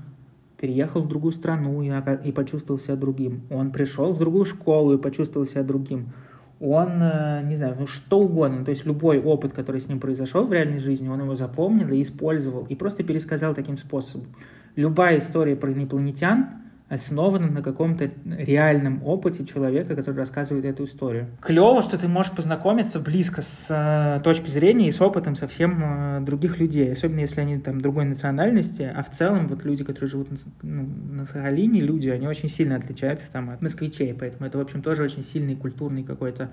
[0.56, 3.40] переехал в другую страну и, и почувствовал себя другим.
[3.50, 6.12] Он пришел в другую школу и почувствовал себя другим
[6.60, 10.46] он, э, не знаю, ну что угодно, то есть любой опыт, который с ним произошел
[10.46, 14.28] в реальной жизни, он его запомнил и использовал, и просто пересказал таким способом.
[14.76, 16.60] Любая история про инопланетян
[16.90, 21.28] основана на каком-то реальном опыте человека, который рассказывает эту историю.
[21.40, 26.20] Клево, что ты можешь познакомиться близко с э, точки зрения и с опытом совсем э,
[26.22, 30.32] других людей, особенно если они там другой национальности, а в целом вот люди, которые живут
[30.32, 34.60] на, ну, на Сахалине, люди, они очень сильно отличаются там от москвичей, поэтому это, в
[34.60, 36.50] общем, тоже очень сильный культурный какой-то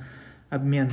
[0.52, 0.90] обмен.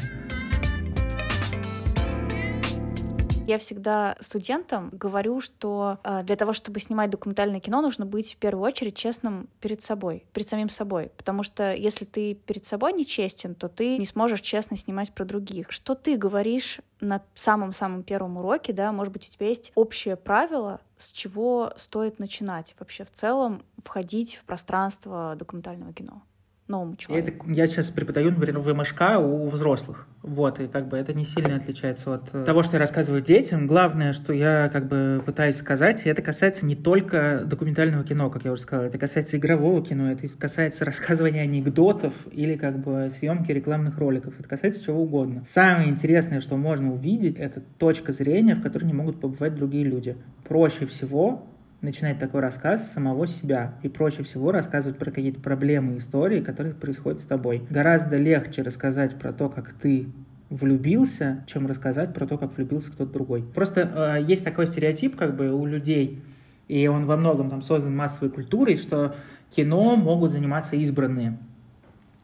[3.47, 8.37] Я всегда студентам говорю, что э, для того, чтобы снимать документальное кино, нужно быть в
[8.39, 11.13] первую очередь честным перед собой, перед самим собой.
[11.19, 15.27] Потому что если ты перед собой не честен, то ты не сможешь честно снимать про
[15.27, 15.71] других.
[15.73, 20.81] Что ты говоришь на самом-самом первом уроке, да, может быть, у тебя есть общее правило,
[20.97, 26.23] с чего стоит начинать вообще в целом входить в пространство документального кино?
[26.69, 27.47] Новому человеку.
[27.47, 30.07] Это, я сейчас преподаю, например, в МШК у взрослых.
[30.23, 33.67] Вот, и как бы это не сильно отличается от э, того, что я рассказываю детям.
[33.67, 38.53] Главное, что я как бы пытаюсь сказать, это касается не только документального кино, как я
[38.53, 43.99] уже сказал, это касается игрового кино, это касается рассказывания анекдотов или как бы съемки рекламных
[43.99, 45.45] роликов, это касается чего угодно.
[45.47, 50.17] Самое интересное, что можно увидеть, это точка зрения, в которой не могут побывать другие люди.
[50.49, 51.47] Проще всего
[51.85, 53.75] начинать такой рассказ с самого себя.
[53.83, 57.63] И проще всего рассказывать про какие-то проблемы, истории, которые происходят с тобой.
[57.71, 60.07] Гораздо легче рассказать про то, как ты
[60.51, 63.43] влюбился, чем рассказать про то, как влюбился кто-то другой.
[63.43, 66.23] Просто э, есть такой стереотип как бы у людей,
[66.69, 69.17] и он во многом там создан массовой культурой, что
[69.55, 71.39] кино могут заниматься избранные.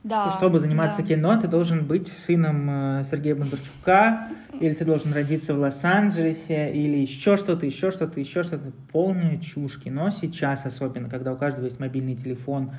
[0.03, 1.09] Да, что чтобы заниматься да.
[1.09, 6.97] кино, ты должен быть сыном э, Сергея Бондарчука, или ты должен родиться в Лос-Анджелесе, или
[6.97, 8.73] еще что-то, еще что-то, еще что-то.
[8.93, 9.79] Полная чушь.
[9.79, 12.73] Кино сейчас особенно, когда у каждого есть мобильный телефон,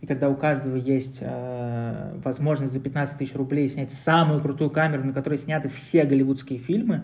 [0.00, 5.02] и когда у каждого есть э, возможность за 15 тысяч рублей снять самую крутую камеру,
[5.02, 7.02] на которой сняты все голливудские фильмы,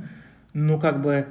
[0.53, 1.27] ну, как бы,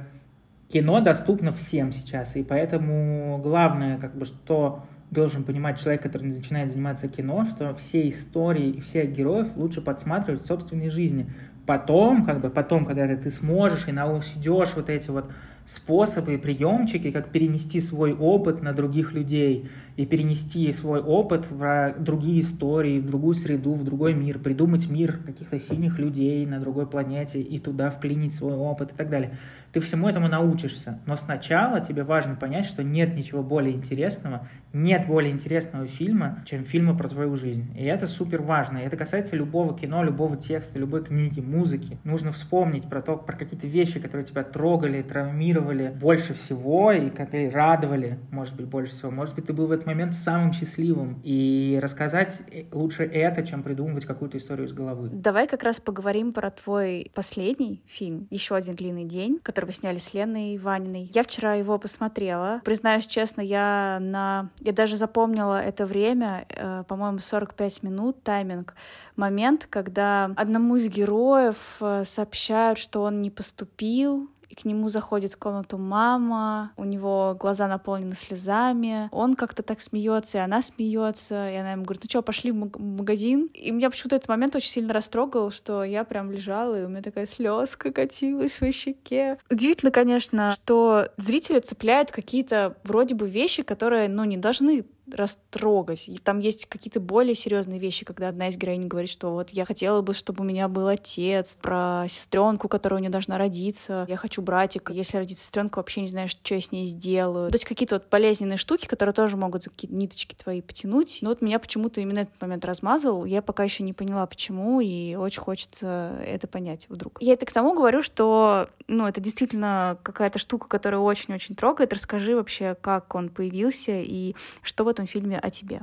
[0.68, 6.72] кино доступно всем сейчас, и поэтому главное, как бы, что должен понимать человек, который начинает
[6.72, 11.32] заниматься кино, что все истории и всех героев лучше подсматривать в собственной жизни.
[11.66, 15.32] Потом, как бы потом, когда ты сможешь и научишь вот эти вот
[15.66, 21.96] способы и приемчики, как перенести свой опыт на других людей и перенести свой опыт в
[22.00, 26.88] другие истории, в другую среду, в другой мир, придумать мир каких-то синих людей на другой
[26.88, 29.38] планете и туда вклинить свой опыт и так далее.
[29.72, 35.08] Ты всему этому научишься, но сначала тебе важно понять, что нет ничего более интересного, нет
[35.08, 37.76] более интересного фильма, чем фильмы про твою жизнь.
[37.76, 38.78] И это супер важно.
[38.78, 41.98] И это касается любого кино, любого текста, любой книги, музыки.
[42.04, 47.50] Нужно вспомнить про то, про какие-то вещи, которые тебя трогали, травмировали больше всего и которые
[47.50, 49.10] радовали, может быть, больше всего.
[49.10, 51.20] Может быть, ты был в этот момент самым счастливым.
[51.24, 52.42] И рассказать
[52.72, 55.10] лучше это, чем придумывать какую-то историю из головы.
[55.12, 59.98] Давай как раз поговорим про твой последний фильм «Еще один длинный день», который вы сняли
[59.98, 61.10] с Леной Ваниной.
[61.14, 62.62] Я вчера его посмотрела.
[62.64, 64.50] Признаюсь честно, я на...
[64.60, 68.76] Я даже запомнила это время, э, по-моему, 45 минут, тайминг,
[69.16, 75.34] момент, когда одному из героев э, сообщают, что он не поступил и к нему заходит
[75.34, 81.50] в комнату мама, у него глаза наполнены слезами, он как-то так смеется, и она смеется,
[81.50, 83.50] и она ему говорит, ну что, пошли в магазин?
[83.56, 87.02] И меня почему-то этот момент очень сильно растрогал, что я прям лежала, и у меня
[87.02, 89.40] такая слезка катилась в щеке.
[89.50, 96.08] Удивительно, конечно, что зрители цепляют какие-то вроде бы вещи, которые, ну, не должны растрогать.
[96.08, 99.66] И там есть какие-то более серьезные вещи, когда одна из героинь говорит, что вот я
[99.66, 104.16] хотела бы, чтобы у меня был отец, про сестренку, которая у нее должна родиться, я
[104.16, 107.52] хочу братика, если родится сестренка, вообще не знаю, что я с ней сделаю.
[107.52, 111.20] То есть какие-то вот болезненные штуки, которые тоже могут за какие-то ниточки твои потянуть.
[111.22, 113.26] Но вот меня почему-то именно этот момент размазал.
[113.26, 117.18] Я пока еще не поняла, почему, и очень хочется это понять вдруг.
[117.22, 121.94] Я это к тому говорю, что, ну, это действительно какая-то штука, которая очень-очень трогает.
[121.94, 125.82] Расскажи вообще, как он появился и что в этом фильме о тебе?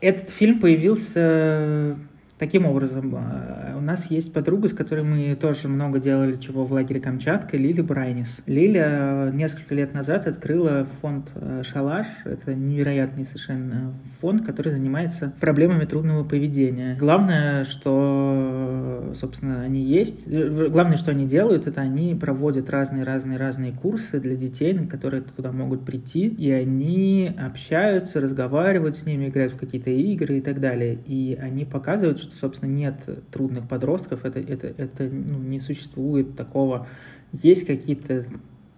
[0.00, 1.96] Этот фильм появился
[2.38, 6.72] Таким образом, э, у нас есть подруга, с которой мы тоже много делали чего в
[6.72, 8.42] лагере Камчатка, Лили Брайнис.
[8.46, 12.06] Лиля несколько лет назад открыла фонд э, «Шалаш».
[12.24, 16.96] Это невероятный совершенно фонд, который занимается проблемами трудного поведения.
[16.98, 20.28] Главное, что, собственно, они есть.
[20.28, 25.84] Главное, что они делают, это они проводят разные-разные-разные курсы для детей, на которые туда могут
[25.84, 30.98] прийти, и они общаются, разговаривают с ними, играют в какие-то игры и так далее.
[31.06, 32.94] И они показывают, что, собственно, нет
[33.30, 36.86] трудных подростков, это, это, это ну, не существует такого.
[37.32, 38.26] Есть какие-то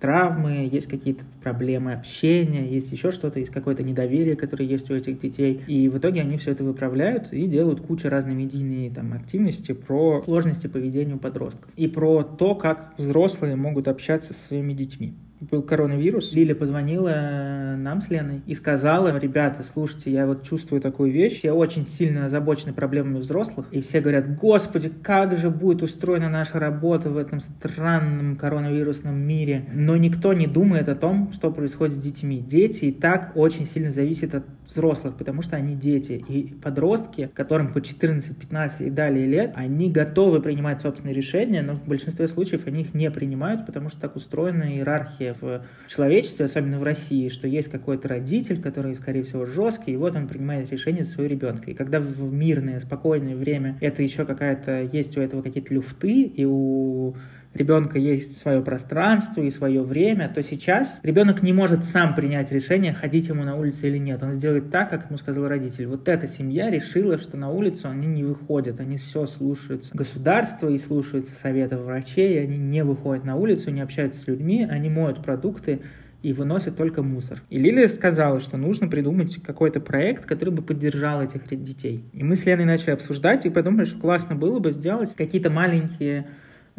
[0.01, 5.21] травмы, есть какие-то проблемы общения, есть еще что-то, есть какое-то недоверие, которое есть у этих
[5.21, 5.63] детей.
[5.67, 10.23] И в итоге они все это выправляют и делают кучу разной медийной там, активности про
[10.25, 11.71] сложности поведения у подростков.
[11.77, 17.77] И про то, как взрослые могут общаться со своими детьми был коронавирус, Лиля позвонила э,
[17.77, 22.27] нам с Леной и сказала, ребята, слушайте, я вот чувствую такую вещь, я очень сильно
[22.27, 27.41] озабочены проблемами взрослых, и все говорят, господи, как же будет устроена наша работа в этом
[27.41, 32.45] странном коронавирусном мире, но никто не думает о том, что происходит с детьми.
[32.47, 36.25] Дети и так очень сильно зависят от взрослых, потому что они дети.
[36.29, 41.75] И подростки, которым по 14, 15 и далее лет, они готовы принимать собственные решения, но
[41.75, 46.79] в большинстве случаев они их не принимают, потому что так устроена иерархия в человечестве, особенно
[46.79, 51.05] в России, что есть какой-то родитель, который, скорее всего, жесткий, и вот он принимает решение
[51.05, 51.71] за своего ребенка.
[51.71, 56.45] И когда в мирное, спокойное время это еще какая-то, есть у этого какие-то люфты, и
[56.45, 57.15] у
[57.55, 62.93] ребенка есть свое пространство и свое время, то сейчас ребенок не может сам принять решение,
[62.93, 64.23] ходить ему на улицу или нет.
[64.23, 65.87] Он сделает так, как ему сказал родитель.
[65.87, 70.79] Вот эта семья решила, что на улицу они не выходят, они все слушаются государства и
[70.79, 75.81] слушаются советов врачей, они не выходят на улицу, не общаются с людьми, они моют продукты,
[76.23, 77.43] и выносят только мусор.
[77.49, 82.05] И Лилия сказала, что нужно придумать какой-то проект, который бы поддержал этих детей.
[82.13, 86.27] И мы с Леной начали обсуждать и подумали, что классно было бы сделать какие-то маленькие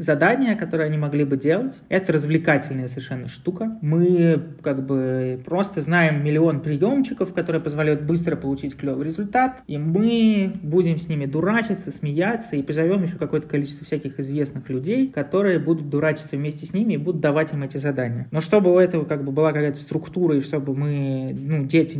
[0.01, 1.79] задания, которые они могли бы делать.
[1.89, 3.77] Это развлекательная совершенно штука.
[3.81, 10.53] Мы как бы просто знаем миллион приемчиков, которые позволяют быстро получить клевый результат, и мы
[10.61, 15.89] будем с ними дурачиться, смеяться, и позовем еще какое-то количество всяких известных людей, которые будут
[15.89, 18.27] дурачиться вместе с ними и будут давать им эти задания.
[18.31, 21.95] Но чтобы у этого как бы была какая-то структура, и чтобы мы, ну, дети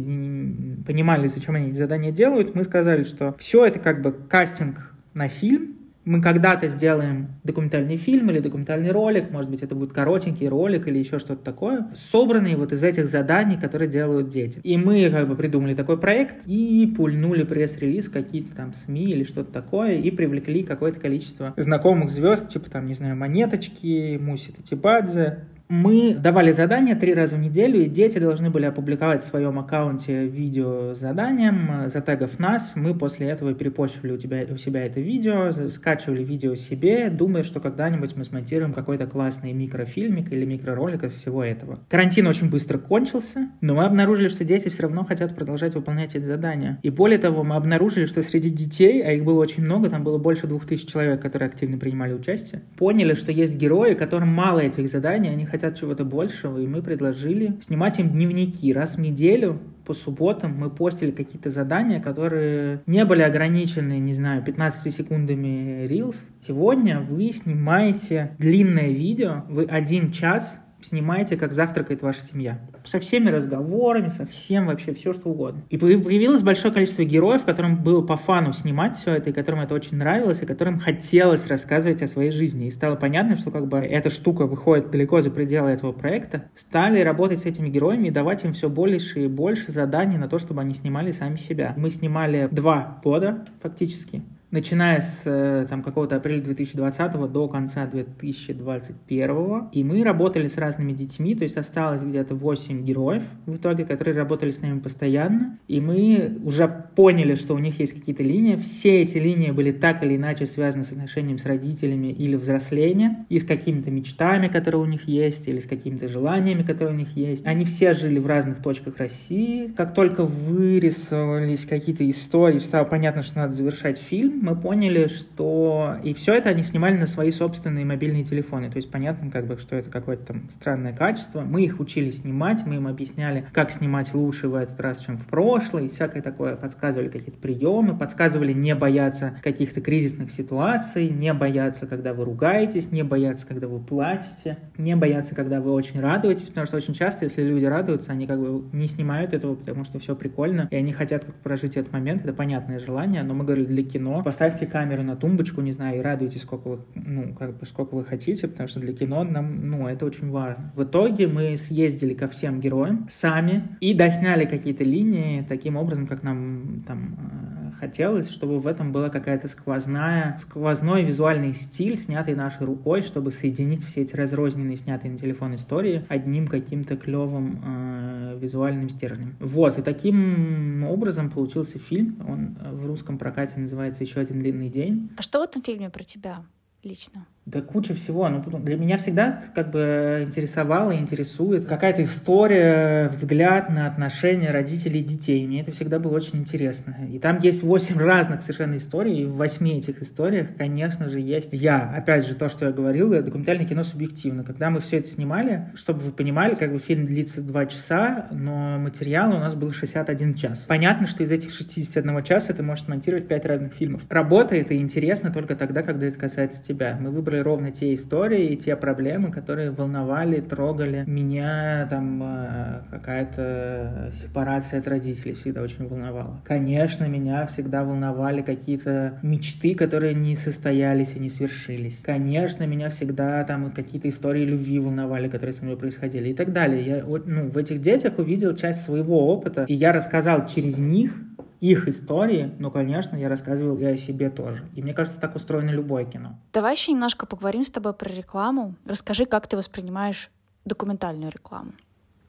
[0.85, 5.27] понимали, зачем они эти задания делают, мы сказали, что все это как бы кастинг на
[5.27, 10.87] фильм, мы когда-то сделаем документальный фильм или документальный ролик, может быть, это будет коротенький ролик
[10.87, 14.59] или еще что-то такое, собранный вот из этих заданий, которые делают дети.
[14.63, 19.51] И мы как бы придумали такой проект и пульнули пресс-релиз какие-то там СМИ или что-то
[19.51, 26.13] такое и привлекли какое-то количество знакомых звезд, типа там, не знаю, Монеточки, Муси Татибадзе, мы
[26.13, 30.93] давали задания три раза в неделю, и дети должны были опубликовать в своем аккаунте видео
[30.93, 32.73] с заданием, затегав нас.
[32.75, 37.62] Мы после этого перепощивали у, тебя, у себя это видео, скачивали видео себе, думая, что
[37.62, 41.79] когда-нибудь мы смонтируем какой-то классный микрофильмик или микроролик из всего этого.
[41.89, 46.25] Карантин очень быстро кончился, но мы обнаружили, что дети все равно хотят продолжать выполнять эти
[46.25, 46.79] задания.
[46.84, 50.17] И более того, мы обнаружили, что среди детей, а их было очень много, там было
[50.17, 54.89] больше двух тысяч человек, которые активно принимали участие, поняли, что есть герои, которым мало этих
[54.89, 59.60] заданий, они хотят хотят чего-то большего, и мы предложили снимать им дневники раз в неделю,
[59.86, 66.15] по субботам мы постили какие-то задания, которые не были ограничены, не знаю, 15 секундами Reels.
[66.47, 72.59] Сегодня вы снимаете длинное видео, вы один час снимаете, как завтракает ваша семья.
[72.85, 75.61] Со всеми разговорами, со всем вообще все, что угодно.
[75.69, 79.73] И появилось большое количество героев, которым было по фану снимать все это, и которым это
[79.75, 82.67] очень нравилось, и которым хотелось рассказывать о своей жизни.
[82.67, 86.45] И стало понятно, что как бы эта штука выходит далеко за пределы этого проекта.
[86.55, 90.39] Стали работать с этими героями и давать им все больше и больше заданий на то,
[90.39, 91.73] чтобы они снимали сами себя.
[91.77, 99.69] Мы снимали два года фактически начиная с э, там, какого-то апреля 2020 до конца 2021.
[99.71, 104.15] И мы работали с разными детьми, то есть осталось где-то 8 героев в итоге, которые
[104.15, 105.57] работали с нами постоянно.
[105.67, 108.57] И мы уже поняли, что у них есть какие-то линии.
[108.57, 113.39] Все эти линии были так или иначе связаны с отношением с родителями или взрослением, и
[113.39, 117.45] с какими-то мечтами, которые у них есть, или с какими-то желаниями, которые у них есть.
[117.45, 119.71] Они все жили в разных точках России.
[119.77, 125.95] Как только вырисовались какие-то истории, стало понятно, что надо завершать фильм, мы поняли, что...
[126.04, 128.69] И все это они снимали на свои собственные мобильные телефоны.
[128.69, 131.41] То есть понятно, как бы, что это какое-то там странное качество.
[131.41, 135.25] Мы их учили снимать, мы им объясняли, как снимать лучше в этот раз, чем в
[135.25, 135.89] прошлый.
[135.89, 136.56] Всякое такое.
[136.56, 143.04] Подсказывали какие-то приемы, подсказывали не бояться каких-то кризисных ситуаций, не бояться, когда вы ругаетесь, не
[143.04, 147.43] бояться, когда вы плачете, не бояться, когда вы очень радуетесь, потому что очень часто, если
[147.43, 151.25] люди радуются, они как бы не снимают этого, потому что все прикольно, и они хотят
[151.25, 155.17] как прожить этот момент, это понятное желание, но мы говорили, для кино, поставьте камеру на
[155.17, 158.79] тумбочку, не знаю, и радуйтесь, сколько вы, ну, как бы, сколько вы хотите, потому что
[158.79, 160.71] для кино нам, ну, это очень важно.
[160.73, 166.23] В итоге мы съездили ко всем героям сами и досняли какие-то линии таким образом, как
[166.23, 172.65] нам там э, хотелось, чтобы в этом была какая-то сквозная, сквозной визуальный стиль, снятый нашей
[172.65, 178.88] рукой, чтобы соединить все эти разрозненные, снятые на телефон истории одним каким-то клевым э, визуальным
[178.88, 179.36] стержнем.
[179.41, 182.15] Вот, и таким образом получился фильм.
[182.25, 185.09] Он в русском прокате называется «Еще один длинный день».
[185.17, 186.45] А что в этом фильме про тебя
[186.84, 187.28] лично?
[187.47, 188.29] Да куча всего.
[188.29, 194.99] Ну, для меня всегда как бы интересовало и интересует какая-то история, взгляд на отношения родителей
[194.99, 195.47] и детей.
[195.47, 196.95] Мне это всегда было очень интересно.
[197.11, 201.49] И там есть восемь разных совершенно историй, и в восьми этих историях, конечно же, есть
[201.53, 201.91] я.
[201.97, 204.43] Опять же, то, что я говорил, документальное кино субъективно.
[204.43, 208.77] Когда мы все это снимали, чтобы вы понимали, как бы фильм длится два часа, но
[208.77, 210.59] материал у нас был 61 час.
[210.67, 214.03] Понятно, что из этих 61 часа ты можешь монтировать пять разных фильмов.
[214.09, 216.95] Работает и интересно только тогда, когда это касается тебя.
[217.01, 222.82] Мы выбрали выбрали ровно те истории и те проблемы, которые волновали, трогали меня, там э,
[222.89, 226.41] какая-то сепарация от родителей всегда очень волновала.
[226.45, 231.99] Конечно, меня всегда волновали какие-то мечты, которые не состоялись и не свершились.
[232.03, 236.86] Конечно, меня всегда там какие-то истории любви волновали, которые со мной происходили и так далее.
[236.86, 241.13] Я ну, в этих детях увидел часть своего опыта, и я рассказал через них
[241.62, 244.68] их истории, но, конечно, я рассказывал и о себе тоже.
[244.76, 246.36] И мне кажется, так устроено любое кино.
[246.51, 248.76] Давай еще немножко поговорим с тобой про рекламу.
[248.84, 250.32] Расскажи, как ты воспринимаешь
[250.66, 251.74] документальную рекламу.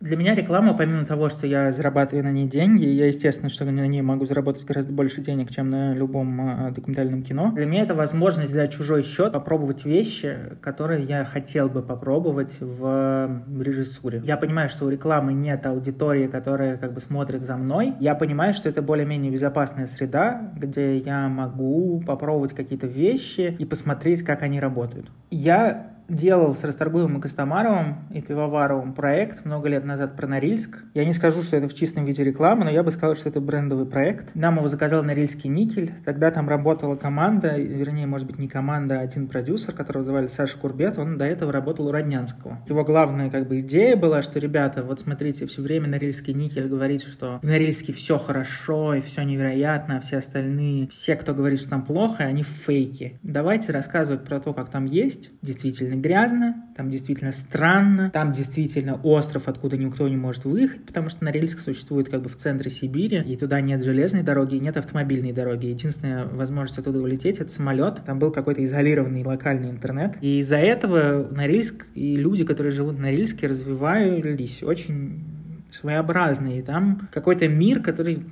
[0.03, 3.87] Для меня реклама, помимо того, что я зарабатываю на ней деньги, я, естественно, что на
[3.87, 7.53] ней могу заработать гораздо больше денег, чем на любом а, документальном кино.
[7.55, 13.45] Для меня это возможность за чужой счет попробовать вещи, которые я хотел бы попробовать в
[13.61, 14.23] режиссуре.
[14.25, 17.95] Я понимаю, что у рекламы нет аудитории, которая как бы смотрит за мной.
[18.01, 24.25] Я понимаю, что это более-менее безопасная среда, где я могу попробовать какие-то вещи и посмотреть,
[24.25, 25.07] как они работают.
[25.31, 30.79] Я делал с Расторгуевым и Костомаровым и Пивоваровым проект много лет назад про Норильск.
[30.95, 33.41] Я не скажу, что это в чистом виде рекламы, но я бы сказал, что это
[33.41, 34.35] брендовый проект.
[34.35, 35.93] Нам его заказал Норильский никель.
[36.05, 40.59] Тогда там работала команда, вернее, может быть, не команда, а один продюсер, которого звали Саша
[40.59, 40.99] Курбет.
[40.99, 42.59] Он до этого работал у Роднянского.
[42.69, 47.03] Его главная как бы идея была, что, ребята, вот смотрите, все время Норильский никель говорит,
[47.03, 51.71] что в Норильске все хорошо и все невероятно, а все остальные, все, кто говорит, что
[51.71, 53.19] там плохо, они фейки.
[53.23, 59.49] Давайте рассказывать про то, как там есть, действительно грязно, там действительно странно, там действительно остров,
[59.49, 63.37] откуда никто не может выехать, потому что Норильск существует как бы в центре Сибири, и
[63.37, 65.67] туда нет железной дороги, нет автомобильной дороги.
[65.67, 68.05] Единственная возможность оттуда улететь— это самолет.
[68.05, 70.17] Там был какой-то изолированный локальный интернет.
[70.21, 75.32] И из-за этого Норильск и люди, которые живут в Норильске, развивались очень
[75.73, 76.61] своеобразные.
[76.61, 78.25] И там какой-то мир, который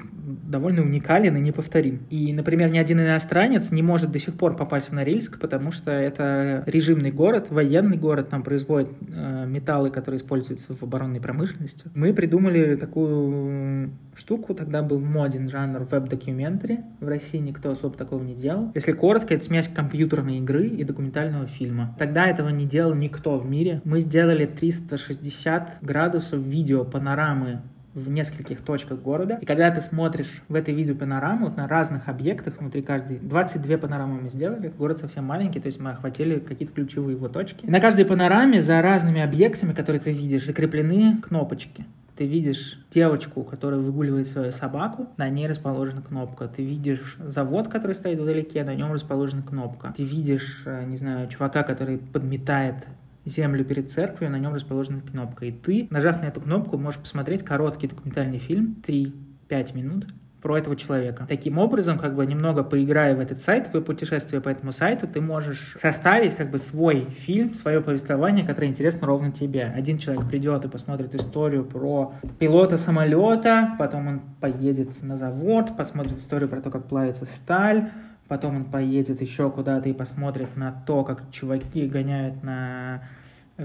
[0.50, 2.00] довольно уникален и неповторим.
[2.10, 5.90] И, например, ни один иностранец не может до сих пор попасть в Норильск, потому что
[5.90, 11.84] это режимный город, военный город, там производят э, металлы, которые используются в оборонной промышленности.
[11.94, 18.34] Мы придумали такую штуку, тогда был моден жанр веб-документари, в России никто особо такого не
[18.34, 18.70] делал.
[18.74, 21.94] Если коротко, это смесь компьютерной игры и документального фильма.
[21.98, 23.80] Тогда этого не делал никто в мире.
[23.84, 26.84] Мы сделали 360 градусов видео
[27.30, 27.60] панорамы
[27.92, 29.38] в нескольких точках города.
[29.40, 34.20] И когда ты смотришь в этой видеопанораму вот на разных объектах внутри каждой, 22 панорамы
[34.20, 37.64] мы сделали, город совсем маленький, то есть мы охватили какие-то ключевые его точки.
[37.64, 41.84] И на каждой панораме за разными объектами, которые ты видишь, закреплены кнопочки.
[42.16, 46.46] Ты видишь девочку, которая выгуливает свою собаку, на ней расположена кнопка.
[46.46, 49.94] Ты видишь завод, который стоит вдалеке, на нем расположена кнопка.
[49.96, 52.86] Ты видишь, э, не знаю, чувака, который подметает
[53.30, 55.46] землю перед церковью, на нем расположена кнопка.
[55.46, 60.06] И ты, нажав на эту кнопку, можешь посмотреть короткий документальный фильм, 3-5 минут,
[60.40, 61.26] про этого человека.
[61.28, 65.20] Таким образом, как бы немного поиграя в этот сайт, в путешествие по этому сайту, ты
[65.20, 69.64] можешь составить как бы свой фильм, свое повествование, которое интересно ровно тебе.
[69.64, 76.18] Один человек придет и посмотрит историю про пилота самолета, потом он поедет на завод, посмотрит
[76.18, 77.90] историю про то, как плавится сталь,
[78.28, 83.02] потом он поедет еще куда-то и посмотрит на то, как чуваки гоняют на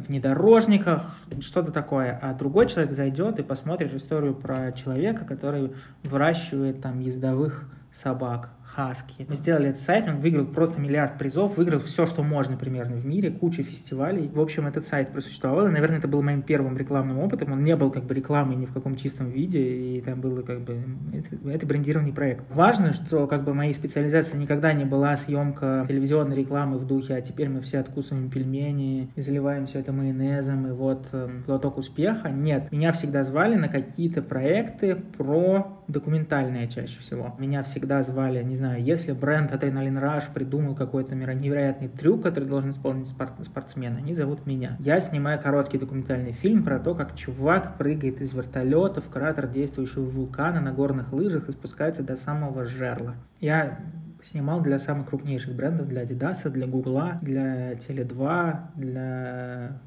[0.01, 2.17] внедорожниках, что-то такое.
[2.21, 5.73] А другой человек зайдет и посмотрит историю про человека, который
[6.03, 8.49] выращивает там ездовых собак.
[8.75, 9.25] Хаски.
[9.29, 13.05] Мы сделали этот сайт, он выиграл просто миллиард призов, выиграл все, что можно примерно в
[13.05, 14.27] мире, куча фестивалей.
[14.27, 17.53] В общем, этот сайт просуществовал, и, наверное, это был моим первым рекламным опытом.
[17.53, 20.59] Он не был как бы рекламой ни в каком чистом виде, и там было как
[20.59, 20.83] бы...
[21.13, 22.43] Это, это брендированный проект.
[22.49, 27.21] Важно, что как бы моей специализацией никогда не была съемка телевизионной рекламы в духе, а
[27.21, 32.27] теперь мы все откусываем пельмени и заливаем все это майонезом, и вот э, глоток успеха.
[32.27, 37.35] Нет, меня всегда звали на какие-то проекты про документальные чаще всего.
[37.39, 42.45] Меня всегда звали, не знаю, знаю, если бренд Adrenaline Rush придумал какой-то невероятный трюк, который
[42.45, 44.75] должен исполнить спорт, спортсмен, они зовут меня.
[44.79, 50.03] Я снимаю короткий документальный фильм про то, как чувак прыгает из вертолета в кратер действующего
[50.03, 53.15] вулкана на горных лыжах и спускается до самого жерла.
[53.39, 53.79] Я
[54.23, 59.79] снимал для самых крупнейших брендов, для Adidas, для Google, для Tele2, для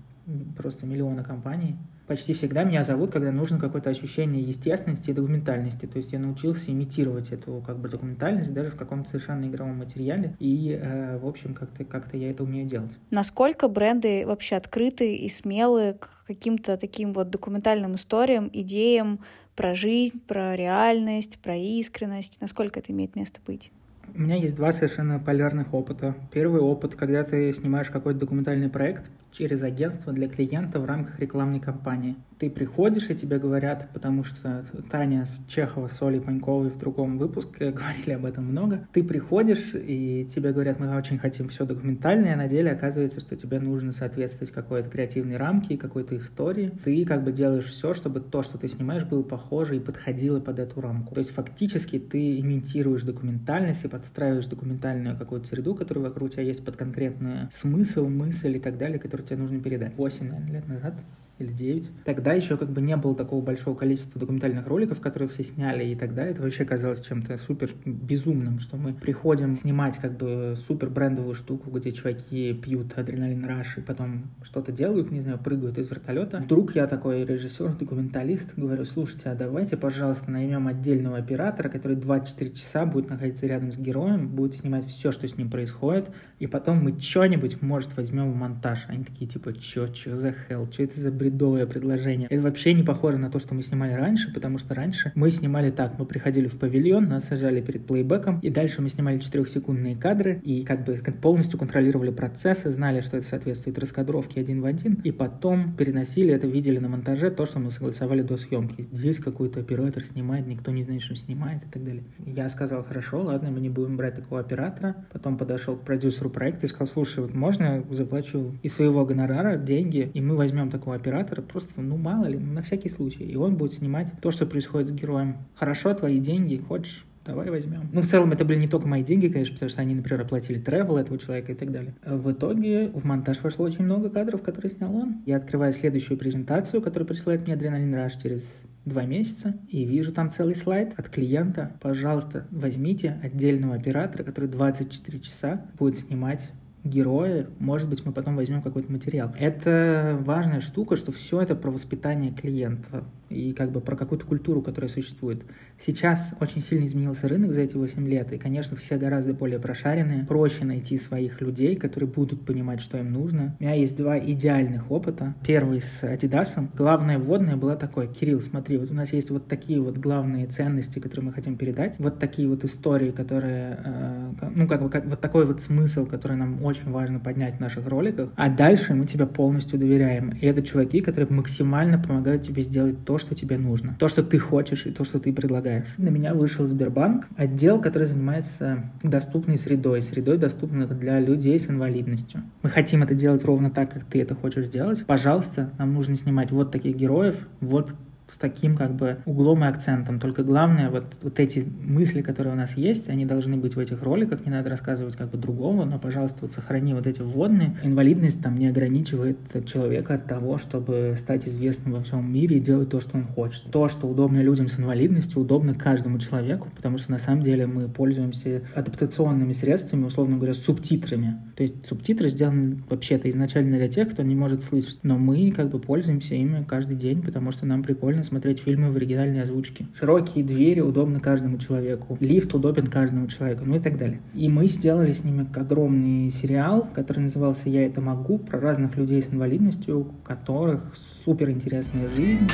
[0.57, 1.77] просто миллиона компаний
[2.09, 5.87] почти всегда меня зовут, когда нужно какое-то ощущение естественности и документальности.
[5.87, 10.35] То есть я научился имитировать эту как бы документальность даже в каком-то совершенно игровом материале.
[10.41, 12.97] И, э, в общем, как-то как я это умею делать.
[13.11, 19.21] Насколько бренды вообще открыты и смелы к каким-то таким вот документальным историям, идеям
[19.55, 22.41] про жизнь, про реальность, про искренность?
[22.41, 23.71] Насколько это имеет место быть?
[24.15, 26.15] У меня есть два совершенно полярных опыта.
[26.33, 29.05] Первый опыт, когда ты снимаешь какой-то документальный проект
[29.39, 34.65] через агентство для клиента в рамках рекламной кампании ты приходишь, и тебе говорят, потому что
[34.91, 40.29] Таня Чехова с Олей Паньковой в другом выпуске говорили об этом много, ты приходишь, и
[40.33, 44.53] тебе говорят, мы очень хотим все документальное, а на деле оказывается, что тебе нужно соответствовать
[44.53, 46.73] какой-то креативной рамке и какой-то истории.
[46.85, 50.59] Ты как бы делаешь все, чтобы то, что ты снимаешь, было похоже и подходило под
[50.59, 51.15] эту рамку.
[51.15, 56.65] То есть фактически ты имитируешь документальность и подстраиваешь документальную какую-то среду, которая вокруг тебя есть
[56.65, 59.95] под конкретный смысл, мысль и так далее, который тебе нужно передать.
[59.97, 60.95] 8, наверное, лет назад
[61.39, 61.91] или 9.
[62.05, 65.95] Тогда еще как бы не было такого большого количества документальных роликов, которые все сняли, и
[65.95, 71.35] тогда это вообще казалось чем-то супер безумным, что мы приходим снимать как бы супер брендовую
[71.35, 76.39] штуку, где чуваки пьют адреналин раш и потом что-то делают, не знаю, прыгают из вертолета.
[76.39, 82.53] Вдруг я такой режиссер, документалист, говорю, слушайте, а давайте, пожалуйста, наймем отдельного оператора, который 24
[82.53, 86.79] часа будет находиться рядом с героем, будет снимать все, что с ним происходит, и потом
[86.79, 88.87] мы что-нибудь, может, возьмем в монтаж.
[88.89, 92.29] Они такие, типа, чё, чё за хел, что это за бред бредовое предложение.
[92.31, 95.71] Это вообще не похоже на то, что мы снимали раньше, потому что раньше мы снимали
[95.71, 95.99] так.
[95.99, 100.65] Мы приходили в павильон, нас сажали перед плейбеком, и дальше мы снимали четырехсекундные кадры, и
[100.65, 105.75] как бы полностью контролировали процессы, знали, что это соответствует раскадровке один в один, и потом
[105.75, 108.83] переносили это, видели на монтаже то, что мы согласовали до съемки.
[108.93, 112.05] Здесь какой-то оператор снимает, никто не знает, что снимает и так далее.
[112.27, 114.97] Я сказал, хорошо, ладно, мы не будем брать такого оператора.
[115.13, 120.11] Потом подошел к продюсеру проекта и сказал, слушай, вот можно заплачу из своего гонорара деньги,
[120.15, 123.25] и мы возьмем такого оператора, оператора просто, ну, мало ли, ну, на всякий случай.
[123.25, 125.37] И он будет снимать то, что происходит с героем.
[125.55, 127.89] Хорошо, твои деньги, хочешь, давай возьмем.
[127.93, 130.59] Ну, в целом, это были не только мои деньги, конечно, потому что они, например, оплатили
[130.59, 131.95] тревел этого человека и так далее.
[132.05, 135.23] В итоге в монтаж вошло очень много кадров, которые снял он.
[135.27, 138.51] Я открываю следующую презентацию, которую присылает мне Адреналин Раш через
[138.85, 141.73] два месяца, и вижу там целый слайд от клиента.
[141.81, 146.51] Пожалуйста, возьмите отдельного оператора, который 24 часа будет снимать
[146.85, 149.33] герои, может быть, мы потом возьмем какой-то материал.
[149.39, 154.63] Это важная штука, что все это про воспитание клиента и как бы про какую-то культуру,
[154.63, 155.43] которая существует.
[155.85, 160.25] Сейчас очень сильно изменился рынок за эти 8 лет, и, конечно, все гораздо более прошаренные.
[160.25, 163.57] Проще найти своих людей, которые будут понимать, что им нужно.
[163.61, 165.35] У меня есть два идеальных опыта.
[165.47, 166.69] Первый с Adidas.
[166.75, 168.07] Главное вводное было такое.
[168.07, 171.97] Кирилл, смотри, вот у нас есть вот такие вот главные ценности, которые мы хотим передать.
[171.99, 176.37] Вот такие вот истории, которые, э, ну, как бы, как, вот такой вот смысл, который
[176.37, 178.31] нам очень важно поднять в наших роликах.
[178.37, 180.31] А дальше мы тебя полностью доверяем.
[180.31, 184.39] И это чуваки, которые максимально помогают тебе сделать то, что тебе нужно, то, что ты
[184.39, 185.89] хочешь и то, что ты предлагаешь.
[185.99, 192.43] На меня вышел Сбербанк, отдел, который занимается доступной средой, средой доступных для людей с инвалидностью.
[192.63, 195.05] Мы хотим это делать ровно так, как ты это хочешь сделать.
[195.07, 197.91] Пожалуйста, нам нужно снимать вот таких героев, вот
[198.31, 200.21] с таким как бы углом и акцентом.
[200.21, 204.03] Только главное, вот, вот эти мысли, которые у нас есть, они должны быть в этих
[204.03, 207.77] роликах, не надо рассказывать как бы другого, но, пожалуйста, вот сохрани вот эти вводные.
[207.83, 212.91] Инвалидность там не ограничивает человека от того, чтобы стать известным во всем мире и делать
[212.91, 213.65] то, что он хочет.
[213.71, 217.89] То, что удобно людям с инвалидностью, удобно каждому человеку, потому что на самом деле мы
[217.89, 221.37] пользуемся адаптационными средствами, условно говоря, субтитрами.
[221.59, 225.71] То есть субтитры сделаны вообще-то изначально для тех, кто не может слышать, но мы как
[225.71, 229.89] бы пользуемся ими каждый день, потому что нам прикольно смотреть фильмы в оригинальной озвучке.
[229.99, 232.17] Широкие двери удобны каждому человеку.
[232.21, 234.21] Лифт удобен каждому человеку, ну и так далее.
[234.35, 239.21] И мы сделали с ними огромный сериал, который назывался «Я это могу», про разных людей
[239.21, 240.95] с инвалидностью, у которых
[241.25, 242.47] супер интересная жизнь.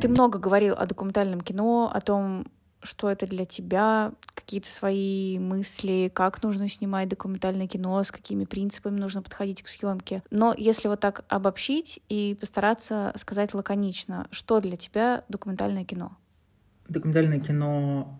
[0.00, 2.46] Ты много говорил о документальном кино, о том,
[2.80, 4.12] что это для тебя,
[4.48, 10.22] какие-то свои мысли, как нужно снимать документальное кино, с какими принципами нужно подходить к съемке.
[10.30, 16.16] Но если вот так обобщить и постараться сказать лаконично, что для тебя документальное кино?
[16.88, 18.18] Документальное кино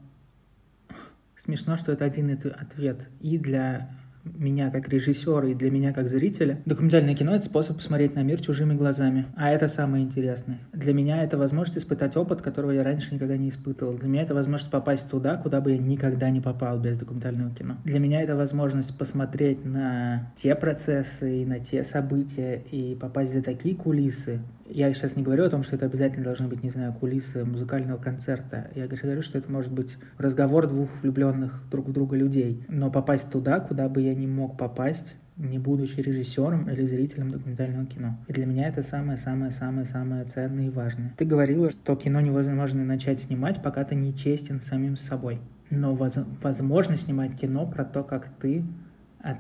[1.35, 3.91] смешно, что это один ответ и для
[4.37, 8.41] меня как режиссера и для меня как зрителя, документальное кино— это способ посмотреть на мир
[8.41, 9.27] чужими глазами.
[9.37, 10.59] А это самое интересное.
[10.73, 13.95] Для меня это возможность испытать опыт, которого я раньше никогда не испытывал.
[13.95, 17.77] Для меня это возможность попасть туда, куда бы я никогда не попал без документального кино.
[17.85, 23.43] Для меня это возможность посмотреть на те процессы и на те события и попасть за
[23.43, 24.41] такие кулисы,
[24.71, 27.99] я сейчас не говорю о том, что это обязательно должны быть, не знаю, кулисы музыкального
[27.99, 28.71] концерта.
[28.75, 32.65] Я говорю, что это может быть разговор двух влюбленных друг в друга людей.
[32.69, 37.87] Но попасть туда, куда бы я не мог попасть, не будучи режиссером или зрителем документального
[37.87, 38.19] кино.
[38.27, 41.15] И для меня это самое-самое-самое-самое ценное и важное.
[41.17, 45.41] Ты говорила, что кино невозможно начать снимать, пока ты не честен самим собой.
[45.71, 48.65] Но воз возможно снимать кино про то, как ты
[49.21, 49.39] от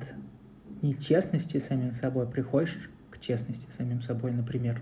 [0.83, 4.81] нечестности самим собой приходишь к честности самим собой, например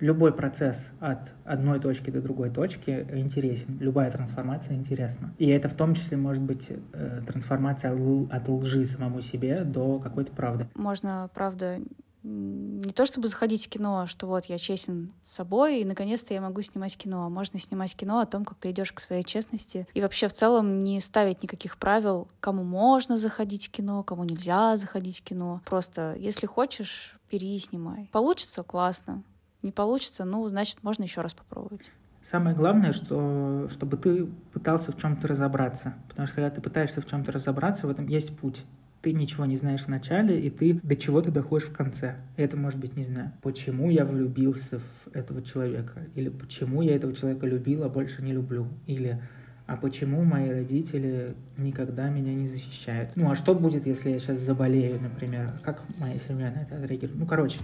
[0.00, 3.78] любой процесс от одной точки до другой точки интересен.
[3.80, 5.34] Любая трансформация интересна.
[5.38, 7.96] И это в том числе может быть э, трансформация
[8.30, 10.68] от лжи самому себе до какой-то правды.
[10.74, 11.80] Можно, правда,
[12.24, 16.40] не то чтобы заходить в кино, что вот я честен с собой, и наконец-то я
[16.40, 17.26] могу снимать кино.
[17.26, 19.86] А можно снимать кино о том, как ты идешь к своей честности.
[19.92, 24.76] И вообще в целом не ставить никаких правил, кому можно заходить в кино, кому нельзя
[24.78, 25.60] заходить в кино.
[25.66, 28.08] Просто, если хочешь, бери и снимай.
[28.10, 29.22] Получится— классно.
[29.64, 31.90] Не получится, ну, значит, можно еще раз попробовать.
[32.20, 35.94] Самое главное, что, чтобы ты пытался в чем-то разобраться.
[36.08, 38.62] Потому что когда ты пытаешься в чем-то разобраться, в этом есть путь.
[39.00, 42.16] Ты ничего не знаешь в начале, и ты до чего ты доходишь в конце.
[42.36, 47.14] Это может быть, не знаю, почему я влюбился в этого человека, или почему я этого
[47.14, 49.18] человека любил, а больше не люблю, или
[49.66, 53.10] а почему мои родители никогда меня не защищают?
[53.14, 55.52] Ну, а что будет, если я сейчас заболею, например?
[55.62, 57.18] Как моя семья на это отреагирует?
[57.18, 57.58] Ну, короче,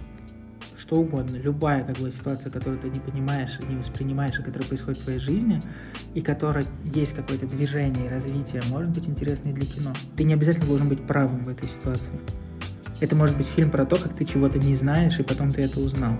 [0.91, 4.99] что угодно, любая как бы ситуация, которую ты не понимаешь, не воспринимаешь, и которая происходит
[4.99, 5.61] в твоей жизни,
[6.15, 9.93] и которая есть какое-то движение и развитие, может быть интересной для кино.
[10.17, 12.11] Ты не обязательно должен быть правым в этой ситуации.
[12.99, 15.79] Это может быть фильм про то, как ты чего-то не знаешь, и потом ты это
[15.79, 16.13] узнал.